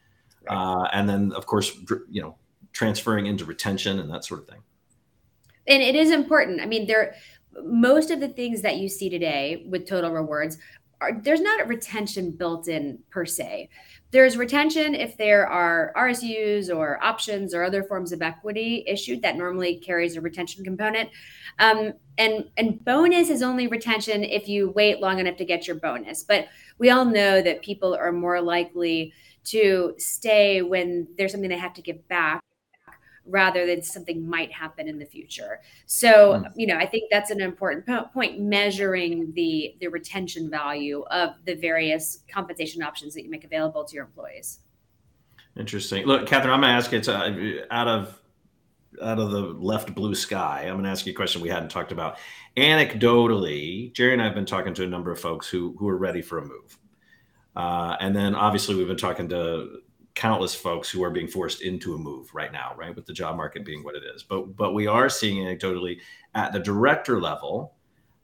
Right. 0.48 0.56
Uh, 0.56 0.88
and 0.92 1.08
then 1.08 1.32
of 1.32 1.46
course 1.46 1.76
you 2.10 2.22
know 2.22 2.36
transferring 2.72 3.26
into 3.26 3.44
retention 3.44 4.00
and 4.00 4.10
that 4.10 4.24
sort 4.24 4.40
of 4.40 4.48
thing. 4.48 4.60
And 5.66 5.82
it 5.82 5.94
is 5.94 6.10
important. 6.10 6.60
I 6.60 6.66
mean, 6.66 6.86
there 6.86 7.14
most 7.62 8.10
of 8.10 8.20
the 8.20 8.28
things 8.28 8.62
that 8.62 8.78
you 8.78 8.88
see 8.88 9.08
today 9.08 9.64
with 9.68 9.86
total 9.86 10.10
rewards 10.10 10.58
are 11.04 11.20
there's 11.20 11.40
not 11.40 11.60
a 11.60 11.64
retention 11.64 12.30
built 12.30 12.68
in 12.68 12.98
per 13.10 13.24
se. 13.24 13.68
There's 14.10 14.36
retention 14.36 14.94
if 14.94 15.16
there 15.16 15.46
are 15.46 15.92
RSUs 15.96 16.74
or 16.74 17.02
options 17.02 17.52
or 17.54 17.64
other 17.64 17.82
forms 17.82 18.12
of 18.12 18.22
equity 18.22 18.84
issued 18.86 19.22
that 19.22 19.36
normally 19.36 19.76
carries 19.76 20.16
a 20.16 20.20
retention 20.20 20.64
component. 20.64 21.10
Um, 21.58 21.92
and 22.18 22.44
and 22.56 22.84
bonus 22.84 23.28
is 23.28 23.42
only 23.42 23.66
retention 23.66 24.22
if 24.22 24.48
you 24.48 24.70
wait 24.70 25.00
long 25.00 25.18
enough 25.18 25.36
to 25.36 25.44
get 25.44 25.66
your 25.66 25.76
bonus. 25.76 26.22
But 26.22 26.46
we 26.78 26.90
all 26.90 27.04
know 27.04 27.42
that 27.42 27.62
people 27.62 27.94
are 27.94 28.12
more 28.12 28.40
likely 28.40 29.12
to 29.44 29.94
stay 29.98 30.62
when 30.62 31.06
there's 31.18 31.32
something 31.32 31.50
they 31.50 31.58
have 31.58 31.74
to 31.74 31.82
give 31.82 32.06
back 32.08 32.42
rather 33.26 33.66
than 33.66 33.82
something 33.82 34.28
might 34.28 34.52
happen 34.52 34.88
in 34.88 34.98
the 34.98 35.04
future. 35.04 35.60
So, 35.86 36.34
mm. 36.34 36.52
you 36.56 36.66
know, 36.66 36.76
I 36.76 36.86
think 36.86 37.10
that's 37.10 37.30
an 37.30 37.40
important 37.40 37.86
po- 37.86 38.08
point 38.12 38.40
measuring 38.40 39.32
the 39.34 39.76
the 39.80 39.88
retention 39.88 40.50
value 40.50 41.04
of 41.10 41.30
the 41.44 41.54
various 41.54 42.24
compensation 42.30 42.82
options 42.82 43.14
that 43.14 43.24
you 43.24 43.30
make 43.30 43.44
available 43.44 43.84
to 43.84 43.94
your 43.94 44.04
employees. 44.04 44.60
Interesting. 45.56 46.04
Look, 46.04 46.26
Catherine, 46.26 46.52
I'm 46.52 46.60
going 46.60 46.70
to 46.70 46.76
ask 46.76 46.92
you 46.92 47.12
uh, 47.12 47.74
out 47.74 47.88
of 47.88 48.20
out 49.02 49.18
of 49.18 49.30
the 49.30 49.40
left 49.40 49.94
blue 49.94 50.14
sky. 50.14 50.64
I'm 50.66 50.74
going 50.74 50.84
to 50.84 50.90
ask 50.90 51.06
you 51.06 51.12
a 51.12 51.16
question 51.16 51.42
we 51.42 51.48
hadn't 51.48 51.70
talked 51.70 51.92
about. 51.92 52.18
Anecdotally, 52.56 53.92
Jerry 53.92 54.12
and 54.12 54.22
I 54.22 54.26
have 54.26 54.34
been 54.34 54.46
talking 54.46 54.74
to 54.74 54.84
a 54.84 54.86
number 54.86 55.10
of 55.10 55.20
folks 55.20 55.48
who 55.48 55.74
who 55.78 55.88
are 55.88 55.96
ready 55.96 56.22
for 56.22 56.38
a 56.38 56.42
move. 56.42 56.78
Uh, 57.56 57.96
and 58.00 58.14
then 58.14 58.34
obviously 58.34 58.74
we've 58.74 58.88
been 58.88 58.96
talking 58.96 59.28
to 59.28 59.78
countless 60.14 60.54
folks 60.54 60.88
who 60.88 61.02
are 61.02 61.10
being 61.10 61.26
forced 61.26 61.62
into 61.62 61.94
a 61.94 61.98
move 61.98 62.32
right 62.34 62.52
now, 62.52 62.72
right? 62.76 62.94
With 62.94 63.06
the 63.06 63.12
job 63.12 63.36
market 63.36 63.64
being 63.64 63.82
what 63.82 63.96
it 63.96 64.02
is. 64.14 64.22
But 64.22 64.56
but 64.56 64.72
we 64.72 64.86
are 64.86 65.08
seeing 65.08 65.44
anecdotally 65.44 65.98
at 66.34 66.52
the 66.52 66.60
director 66.60 67.20
level, 67.20 67.74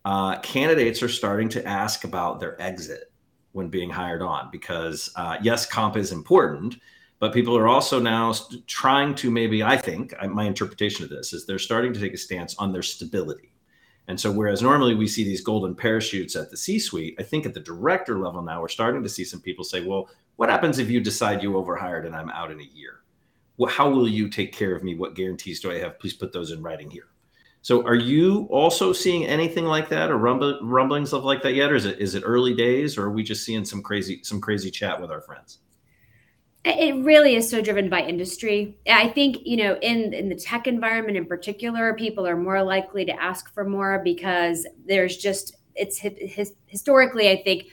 uh, 0.05 0.39
candidates 0.39 1.03
are 1.03 1.09
starting 1.09 1.49
to 1.51 1.67
ask 1.67 2.05
about 2.05 2.41
their 2.41 2.61
exit 2.61 3.13
when 3.53 3.69
being 3.69 3.91
hired 3.91 4.23
on 4.23 4.49
because 4.53 5.11
uh, 5.17 5.37
yes, 5.43 5.67
comp 5.67 5.97
is 5.97 6.13
important, 6.13 6.77
but 7.19 7.33
people 7.33 7.57
are 7.57 7.69
also 7.69 7.99
now 7.99 8.33
trying 8.67 9.15
to 9.17 9.31
maybe 9.31 9.63
I 9.63 9.77
think 9.77 10.15
my 10.29 10.45
interpretation 10.45 11.05
of 11.05 11.11
this 11.11 11.33
is 11.33 11.45
they're 11.45 11.59
starting 11.59 11.93
to 11.93 12.01
take 12.01 12.15
a 12.15 12.19
stance 12.19 12.55
on 12.57 12.73
their 12.73 12.83
stability. 12.83 13.53
And 14.09 14.19
so, 14.19 14.33
whereas 14.33 14.61
normally 14.61 14.95
we 14.95 15.07
see 15.07 15.23
these 15.23 15.41
golden 15.41 15.75
parachutes 15.75 16.35
at 16.35 16.51
the 16.51 16.57
C 16.57 16.81
suite, 16.81 17.15
I 17.21 17.23
think 17.23 17.47
at 17.47 17.55
the 17.55 17.61
director 17.61 18.19
level 18.19 18.43
now, 18.43 18.61
we're 18.61 18.69
starting 18.69 19.05
to 19.05 19.09
see 19.09 19.25
some 19.25 19.41
people 19.41 19.63
say, 19.63 19.83
well, 19.83 20.09
what 20.41 20.49
happens 20.49 20.79
if 20.79 20.89
you 20.89 21.03
decide 21.03 21.43
you 21.43 21.59
overhired 21.59 22.07
and 22.07 22.17
I'm 22.17 22.31
out 22.31 22.51
in 22.51 22.59
a 22.59 22.71
year? 22.73 23.01
Well, 23.59 23.71
how 23.71 23.91
will 23.91 24.09
you 24.09 24.27
take 24.27 24.55
care 24.55 24.75
of 24.75 24.83
me? 24.83 24.95
What 24.95 25.15
guarantees 25.15 25.61
do 25.61 25.71
I 25.71 25.77
have? 25.81 25.99
Please 25.99 26.15
put 26.15 26.33
those 26.33 26.51
in 26.51 26.63
writing 26.63 26.91
here. 26.91 27.09
So, 27.61 27.87
are 27.87 27.95
you 27.95 28.49
also 28.51 28.95
seeing 28.95 29.27
anything 29.27 29.67
like 29.67 29.91
that, 29.91 30.11
or 30.11 30.17
rumblings 30.17 31.13
of 31.13 31.25
like 31.25 31.43
that 31.43 31.53
yet, 31.53 31.71
or 31.71 31.75
is 31.75 31.85
it 31.85 31.99
is 31.99 32.15
it 32.15 32.23
early 32.25 32.55
days, 32.55 32.97
or 32.97 33.05
are 33.05 33.11
we 33.11 33.23
just 33.23 33.45
seeing 33.45 33.67
some 33.67 33.83
crazy 33.83 34.21
some 34.23 34.41
crazy 34.41 34.71
chat 34.71 34.99
with 34.99 35.11
our 35.11 35.21
friends? 35.21 35.59
It 36.65 37.05
really 37.05 37.37
is 37.37 37.51
so 37.51 37.61
driven 37.61 37.91
by 37.91 38.01
industry. 38.01 38.79
I 38.89 39.09
think 39.09 39.41
you 39.45 39.59
know, 39.59 39.77
in 39.83 40.15
in 40.15 40.31
the 40.31 40.37
tech 40.37 40.67
environment 40.67 41.19
in 41.19 41.27
particular, 41.27 41.93
people 41.93 42.27
are 42.27 42.39
more 42.39 42.63
likely 42.63 43.05
to 43.05 43.23
ask 43.23 43.53
for 43.53 43.69
more 43.69 44.01
because 44.03 44.67
there's 44.87 45.19
just 45.19 45.60
it's 45.81 45.99
his, 45.99 46.53
historically, 46.67 47.31
I 47.31 47.43
think 47.43 47.67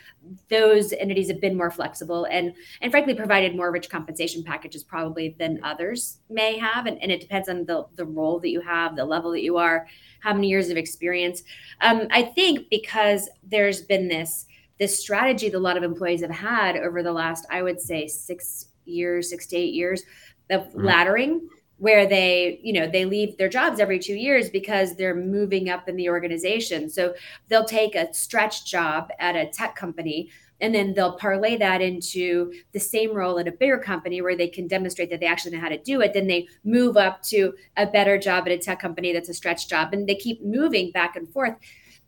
those 0.49 0.93
entities 0.93 1.29
have 1.29 1.39
been 1.39 1.55
more 1.55 1.71
flexible 1.71 2.25
and 2.25 2.53
and 2.81 2.91
frankly 2.91 3.13
provided 3.13 3.55
more 3.55 3.71
rich 3.71 3.89
compensation 3.89 4.43
packages 4.43 4.83
probably 4.83 5.35
than 5.39 5.59
others 5.63 6.19
may 6.29 6.57
have 6.57 6.85
and, 6.85 7.01
and 7.01 7.11
it 7.11 7.21
depends 7.21 7.49
on 7.49 7.65
the 7.65 7.85
the 7.95 8.05
role 8.05 8.39
that 8.39 8.49
you 8.49 8.59
have 8.61 8.95
the 8.95 9.05
level 9.05 9.31
that 9.31 9.43
you 9.43 9.57
are 9.57 9.87
how 10.19 10.33
many 10.33 10.49
years 10.49 10.69
of 10.69 10.77
experience 10.77 11.43
um, 11.81 12.07
i 12.11 12.21
think 12.21 12.69
because 12.69 13.29
there's 13.43 13.81
been 13.81 14.07
this 14.07 14.47
this 14.79 14.99
strategy 14.99 15.49
that 15.49 15.57
a 15.57 15.59
lot 15.59 15.77
of 15.77 15.83
employees 15.83 16.21
have 16.21 16.31
had 16.31 16.75
over 16.75 17.01
the 17.01 17.13
last 17.13 17.45
i 17.49 17.61
would 17.61 17.79
say 17.79 18.07
six 18.07 18.67
years 18.85 19.29
six 19.29 19.47
to 19.47 19.55
eight 19.55 19.73
years 19.73 20.03
of 20.49 20.63
mm-hmm. 20.63 20.87
laddering 20.87 21.39
where 21.79 22.07
they 22.07 22.59
you 22.63 22.73
know 22.73 22.87
they 22.87 23.05
leave 23.05 23.37
their 23.37 23.49
jobs 23.49 23.79
every 23.79 23.99
two 23.99 24.15
years 24.15 24.49
because 24.49 24.95
they're 24.95 25.15
moving 25.15 25.69
up 25.69 25.87
in 25.87 25.95
the 25.95 26.09
organization. 26.09 26.89
So 26.89 27.13
they'll 27.47 27.65
take 27.65 27.95
a 27.95 28.13
stretch 28.13 28.65
job 28.65 29.09
at 29.19 29.35
a 29.35 29.47
tech 29.47 29.75
company 29.75 30.29
and 30.59 30.73
then 30.73 30.93
they'll 30.93 31.17
parlay 31.17 31.55
that 31.57 31.81
into 31.81 32.51
the 32.71 32.79
same 32.79 33.13
role 33.13 33.39
at 33.39 33.47
a 33.47 33.51
bigger 33.51 33.77
company 33.77 34.21
where 34.21 34.35
they 34.35 34.47
can 34.47 34.67
demonstrate 34.67 35.09
that 35.11 35.19
they 35.19 35.27
actually 35.27 35.55
know 35.55 35.61
how 35.61 35.69
to 35.69 35.77
do 35.77 36.01
it. 36.01 36.13
Then 36.13 36.27
they 36.27 36.47
move 36.63 36.97
up 36.97 37.21
to 37.23 37.53
a 37.77 37.85
better 37.85 38.17
job 38.17 38.45
at 38.47 38.51
a 38.51 38.57
tech 38.57 38.79
company 38.79 39.13
that's 39.13 39.29
a 39.29 39.33
stretch 39.33 39.67
job 39.67 39.93
and 39.93 40.07
they 40.07 40.15
keep 40.15 40.43
moving 40.43 40.91
back 40.91 41.15
and 41.15 41.29
forth. 41.29 41.55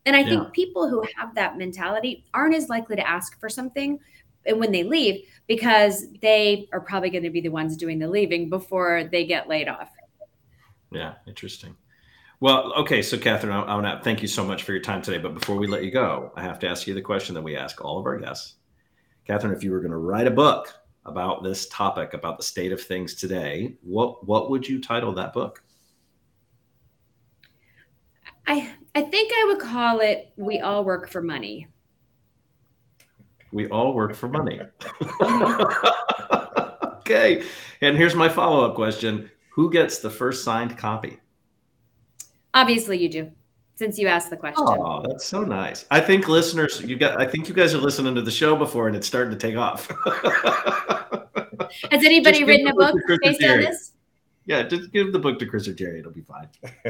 And 0.05 0.15
i 0.15 0.21
yeah. 0.21 0.29
think 0.29 0.53
people 0.53 0.89
who 0.89 1.03
have 1.17 1.35
that 1.35 1.57
mentality 1.57 2.23
aren't 2.33 2.55
as 2.55 2.69
likely 2.69 2.95
to 2.95 3.07
ask 3.07 3.39
for 3.39 3.49
something 3.49 3.99
and 4.45 4.59
when 4.59 4.71
they 4.71 4.83
leave 4.83 5.25
because 5.47 6.05
they 6.21 6.67
are 6.71 6.79
probably 6.79 7.09
going 7.09 7.23
to 7.23 7.29
be 7.29 7.41
the 7.41 7.49
ones 7.49 7.75
doing 7.75 7.99
the 7.99 8.07
leaving 8.07 8.49
before 8.49 9.09
they 9.11 9.25
get 9.25 9.47
laid 9.47 9.67
off. 9.67 9.89
Yeah, 10.91 11.15
interesting. 11.27 11.75
Well, 12.41 12.73
okay, 12.73 13.01
so 13.01 13.17
Catherine, 13.17 13.51
I, 13.51 13.61
I 13.61 13.75
want 13.75 13.85
to 13.85 14.03
thank 14.03 14.21
you 14.21 14.27
so 14.27 14.45
much 14.45 14.63
for 14.63 14.71
your 14.71 14.81
time 14.81 15.01
today. 15.01 15.17
But 15.17 15.33
before 15.33 15.57
we 15.57 15.67
let 15.67 15.83
you 15.83 15.91
go, 15.91 16.31
I 16.35 16.41
have 16.41 16.59
to 16.59 16.67
ask 16.67 16.87
you 16.87 16.93
the 16.93 17.01
question 17.01 17.35
that 17.35 17.41
we 17.41 17.57
ask 17.57 17.83
all 17.83 17.99
of 17.99 18.05
our 18.05 18.17
guests. 18.17 18.55
Catherine, 19.27 19.53
if 19.53 19.63
you 19.63 19.71
were 19.71 19.81
going 19.81 19.91
to 19.91 19.97
write 19.97 20.25
a 20.25 20.31
book 20.31 20.73
about 21.05 21.43
this 21.43 21.67
topic, 21.67 22.13
about 22.13 22.37
the 22.37 22.43
state 22.43 22.71
of 22.71 22.81
things 22.81 23.15
today, 23.15 23.75
what 23.81 24.25
what 24.25 24.49
would 24.49 24.67
you 24.67 24.79
title 24.79 25.13
that 25.13 25.33
book? 25.33 25.63
I 28.47 28.71
I 28.95 29.01
think 29.01 29.31
I 29.33 29.45
would 29.47 29.59
call 29.59 29.99
it 29.99 30.31
"We 30.37 30.59
All 30.59 30.83
Work 30.83 31.09
for 31.09 31.21
Money." 31.21 31.67
We 33.51 33.67
all 33.69 33.93
work 33.93 34.15
for 34.15 34.27
money. 34.27 34.59
okay. 36.99 37.43
And 37.81 37.97
here's 37.97 38.15
my 38.15 38.29
follow 38.29 38.65
up 38.65 38.75
question 38.75 39.29
Who 39.51 39.71
gets 39.71 39.99
the 39.99 40.09
first 40.09 40.43
signed 40.43 40.77
copy? 40.77 41.17
Obviously, 42.53 42.97
you 42.97 43.09
do, 43.09 43.31
since 43.75 43.97
you 43.99 44.07
asked 44.07 44.29
the 44.29 44.37
question. 44.37 44.65
Oh, 44.67 45.03
that's 45.07 45.25
so 45.25 45.43
nice. 45.43 45.85
I 45.91 45.99
think 45.99 46.27
listeners, 46.27 46.81
you 46.81 46.97
got, 46.97 47.19
I 47.21 47.25
think 47.27 47.47
you 47.47 47.53
guys 47.53 47.73
are 47.73 47.79
listening 47.79 48.15
to 48.15 48.21
the 48.21 48.31
show 48.31 48.55
before 48.55 48.87
and 48.87 48.95
it's 48.95 49.07
starting 49.07 49.31
to 49.31 49.37
take 49.37 49.55
off. 49.55 49.87
Has 51.91 52.03
anybody 52.03 52.43
written 52.43 52.67
a 52.67 52.73
book 52.73 52.95
based 53.21 53.43
on 53.43 53.59
this? 53.59 53.93
Yeah, 54.45 54.63
just 54.63 54.91
give 54.91 55.13
the 55.13 55.19
book 55.19 55.37
to 55.39 55.45
Chris 55.45 55.67
or 55.67 55.73
Jerry. 55.73 55.99
It'll 55.99 56.11
be 56.11 56.23
fine. 56.23 56.49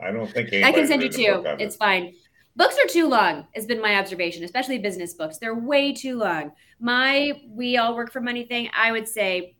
I 0.00 0.10
don't 0.10 0.32
think 0.32 0.50
I 0.64 0.72
can 0.72 0.86
send 0.86 1.02
you 1.02 1.10
two. 1.10 1.42
It's 1.58 1.76
fine. 1.76 2.14
Books 2.56 2.76
are 2.78 2.86
too 2.86 3.08
long, 3.08 3.48
has 3.54 3.66
been 3.66 3.80
my 3.80 3.96
observation, 3.96 4.44
especially 4.44 4.78
business 4.78 5.14
books. 5.14 5.38
They're 5.38 5.56
way 5.56 5.92
too 5.92 6.16
long. 6.16 6.52
My 6.78 7.42
We 7.48 7.78
All 7.78 7.96
Work 7.96 8.12
for 8.12 8.20
Money 8.20 8.44
thing, 8.44 8.70
I 8.76 8.92
would 8.92 9.08
say 9.08 9.56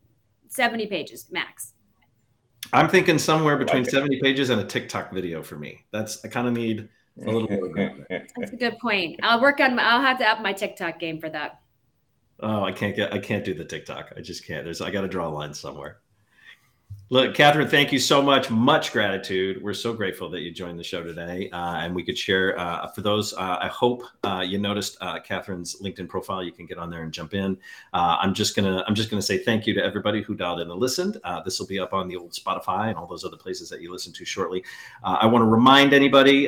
70 0.47 0.87
pages 0.87 1.27
max. 1.29 1.73
I'm 2.71 2.87
thinking 2.87 3.19
somewhere 3.19 3.57
between 3.57 3.83
like 3.83 3.91
70 3.91 4.21
pages 4.21 4.49
and 4.49 4.61
a 4.61 4.63
TikTok 4.63 5.11
video 5.11 5.43
for 5.43 5.57
me. 5.57 5.85
That's, 5.91 6.23
I 6.23 6.29
kind 6.29 6.47
of 6.47 6.53
need 6.53 6.87
a 7.25 7.31
little 7.31 7.49
more. 7.49 8.05
That's 8.09 8.53
a 8.53 8.55
good 8.55 8.79
point. 8.79 9.19
I'll 9.23 9.41
work 9.41 9.59
on, 9.59 9.77
I'll 9.77 10.01
have 10.01 10.17
to 10.19 10.25
up 10.25 10.41
my 10.41 10.53
TikTok 10.53 10.97
game 10.97 11.19
for 11.19 11.29
that. 11.29 11.59
Oh, 12.39 12.63
I 12.63 12.71
can't 12.71 12.95
get, 12.95 13.13
I 13.13 13.19
can't 13.19 13.43
do 13.43 13.53
the 13.53 13.65
TikTok. 13.65 14.13
I 14.15 14.21
just 14.21 14.47
can't. 14.47 14.63
There's, 14.63 14.81
I 14.81 14.89
got 14.89 15.01
to 15.01 15.07
draw 15.09 15.27
a 15.27 15.29
line 15.29 15.53
somewhere. 15.53 15.99
Look, 17.11 17.35
Catherine, 17.35 17.67
thank 17.67 17.91
you 17.91 17.99
so 17.99 18.19
much. 18.19 18.49
Much 18.49 18.91
gratitude. 18.91 19.61
We're 19.61 19.75
so 19.75 19.93
grateful 19.93 20.27
that 20.31 20.41
you 20.41 20.49
joined 20.49 20.79
the 20.79 20.83
show 20.83 21.03
today, 21.03 21.51
uh, 21.51 21.75
and 21.75 21.93
we 21.93 22.01
could 22.01 22.17
share. 22.17 22.57
Uh, 22.57 22.87
for 22.87 23.01
those, 23.01 23.31
uh, 23.33 23.59
I 23.61 23.67
hope 23.67 24.01
uh, 24.23 24.43
you 24.43 24.57
noticed 24.57 24.97
uh, 25.01 25.19
Catherine's 25.19 25.79
LinkedIn 25.83 26.09
profile. 26.09 26.43
You 26.43 26.51
can 26.51 26.65
get 26.65 26.79
on 26.79 26.89
there 26.89 27.03
and 27.03 27.11
jump 27.11 27.35
in. 27.35 27.59
Uh, 27.93 28.17
I'm 28.19 28.33
just 28.33 28.55
gonna, 28.55 28.83
I'm 28.87 28.95
just 28.95 29.11
gonna 29.11 29.21
say 29.21 29.37
thank 29.37 29.67
you 29.67 29.75
to 29.75 29.83
everybody 29.83 30.23
who 30.23 30.33
dialed 30.33 30.61
in 30.61 30.71
and 30.71 30.79
listened. 30.79 31.19
this 31.45 31.59
will 31.59 31.67
be 31.67 31.77
up 31.77 31.93
on 31.93 32.07
the 32.07 32.15
old 32.15 32.31
Spotify 32.31 32.87
and 32.87 32.97
all 32.97 33.05
those 33.05 33.23
other 33.23 33.37
places 33.37 33.69
that 33.69 33.81
you 33.81 33.91
listen 33.91 34.11
to 34.11 34.25
shortly. 34.25 34.63
I 35.03 35.27
want 35.27 35.43
to 35.43 35.47
remind 35.47 35.93
anybody 35.93 36.47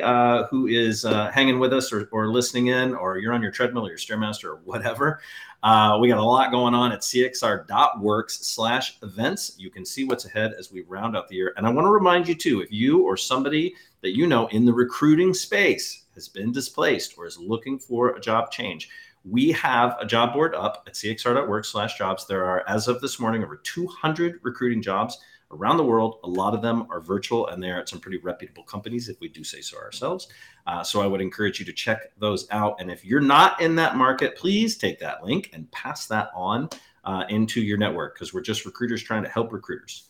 who 0.50 0.66
is 0.66 1.04
hanging 1.04 1.60
with 1.60 1.72
us 1.72 1.92
or, 1.92 2.08
or 2.10 2.26
listening 2.26 2.66
in, 2.66 2.96
or 2.96 3.18
you're 3.18 3.32
on 3.32 3.42
your 3.42 3.52
treadmill 3.52 3.86
or 3.86 3.90
your 3.90 3.98
stairmaster 3.98 4.46
or 4.46 4.56
whatever. 4.64 5.20
Uh, 5.62 5.98
we 6.00 6.08
got 6.08 6.18
a 6.18 6.24
lot 6.24 6.52
going 6.52 6.74
on 6.74 6.92
at 6.92 7.00
cxr.works 7.00 8.46
slash 8.46 8.98
events. 9.02 9.54
You 9.58 9.70
can 9.70 9.84
see 9.84 10.04
what's 10.04 10.24
ahead 10.24 10.54
as 10.56 10.70
we 10.70 10.82
round 10.82 11.16
out 11.16 11.28
the 11.28 11.34
year. 11.34 11.52
And 11.56 11.66
I 11.66 11.70
want 11.70 11.84
to 11.84 11.90
remind 11.90 12.28
you 12.28 12.34
too, 12.34 12.60
if 12.60 12.70
you 12.70 13.02
or 13.02 13.16
somebody 13.16 13.74
that 14.02 14.16
you 14.16 14.26
know 14.26 14.46
in 14.48 14.64
the 14.64 14.72
recruiting 14.72 15.34
space 15.34 16.04
has 16.14 16.28
been 16.28 16.52
displaced 16.52 17.18
or 17.18 17.26
is 17.26 17.38
looking 17.38 17.78
for 17.78 18.10
a 18.10 18.20
job 18.20 18.52
change, 18.52 18.88
we 19.24 19.50
have 19.52 19.96
a 20.00 20.06
job 20.06 20.32
board 20.32 20.54
up 20.54 20.84
at 20.86 20.94
cxr.works 20.94 21.68
slash 21.68 21.98
jobs. 21.98 22.26
There 22.26 22.44
are, 22.44 22.64
as 22.68 22.86
of 22.86 23.00
this 23.00 23.18
morning, 23.18 23.42
over 23.42 23.56
200 23.56 24.38
recruiting 24.42 24.80
jobs 24.80 25.18
around 25.50 25.76
the 25.76 25.84
world. 25.84 26.20
A 26.24 26.28
lot 26.28 26.54
of 26.54 26.62
them 26.62 26.86
are 26.90 27.00
virtual 27.00 27.48
and 27.48 27.62
they're 27.62 27.78
at 27.78 27.88
some 27.88 28.00
pretty 28.00 28.18
reputable 28.18 28.62
companies, 28.62 29.08
if 29.08 29.20
we 29.20 29.28
do 29.28 29.42
say 29.42 29.60
so 29.60 29.78
ourselves. 29.78 30.28
Uh, 30.66 30.82
so 30.82 31.00
I 31.00 31.06
would 31.06 31.20
encourage 31.20 31.58
you 31.58 31.64
to 31.66 31.72
check 31.72 32.12
those 32.18 32.46
out. 32.50 32.80
And 32.80 32.90
if 32.90 33.04
you're 33.04 33.20
not 33.20 33.60
in 33.60 33.74
that 33.76 33.96
market, 33.96 34.36
please 34.36 34.76
take 34.76 34.98
that 35.00 35.24
link 35.24 35.50
and 35.52 35.70
pass 35.70 36.06
that 36.06 36.30
on 36.34 36.68
uh, 37.04 37.24
into 37.28 37.60
your 37.62 37.78
network 37.78 38.14
because 38.14 38.34
we're 38.34 38.42
just 38.42 38.66
recruiters 38.66 39.02
trying 39.02 39.22
to 39.22 39.28
help 39.30 39.52
recruiters. 39.52 40.08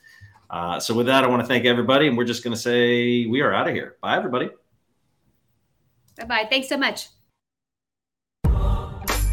Uh, 0.51 0.81
so 0.81 0.95
with 0.95 1.07
that, 1.07 1.25
I 1.25 1.27
want 1.27 1.43
to 1.43 1.47
thank 1.47 1.67
everybody, 1.67 2.09
and 2.09 2.17
we're 2.17 2.25
just 2.25 2.43
going 2.43 2.55
to 2.55 2.61
say 2.61 3.27
we 3.27 3.41
are 3.43 3.53
out 3.53 3.69
of 3.69 3.75
here. 3.75 3.97
Bye, 4.01 4.17
everybody. 4.17 4.49
Bye 6.17 6.25
bye. 6.25 6.47
Thanks 6.51 6.69
so 6.69 6.77
much. 6.77 7.09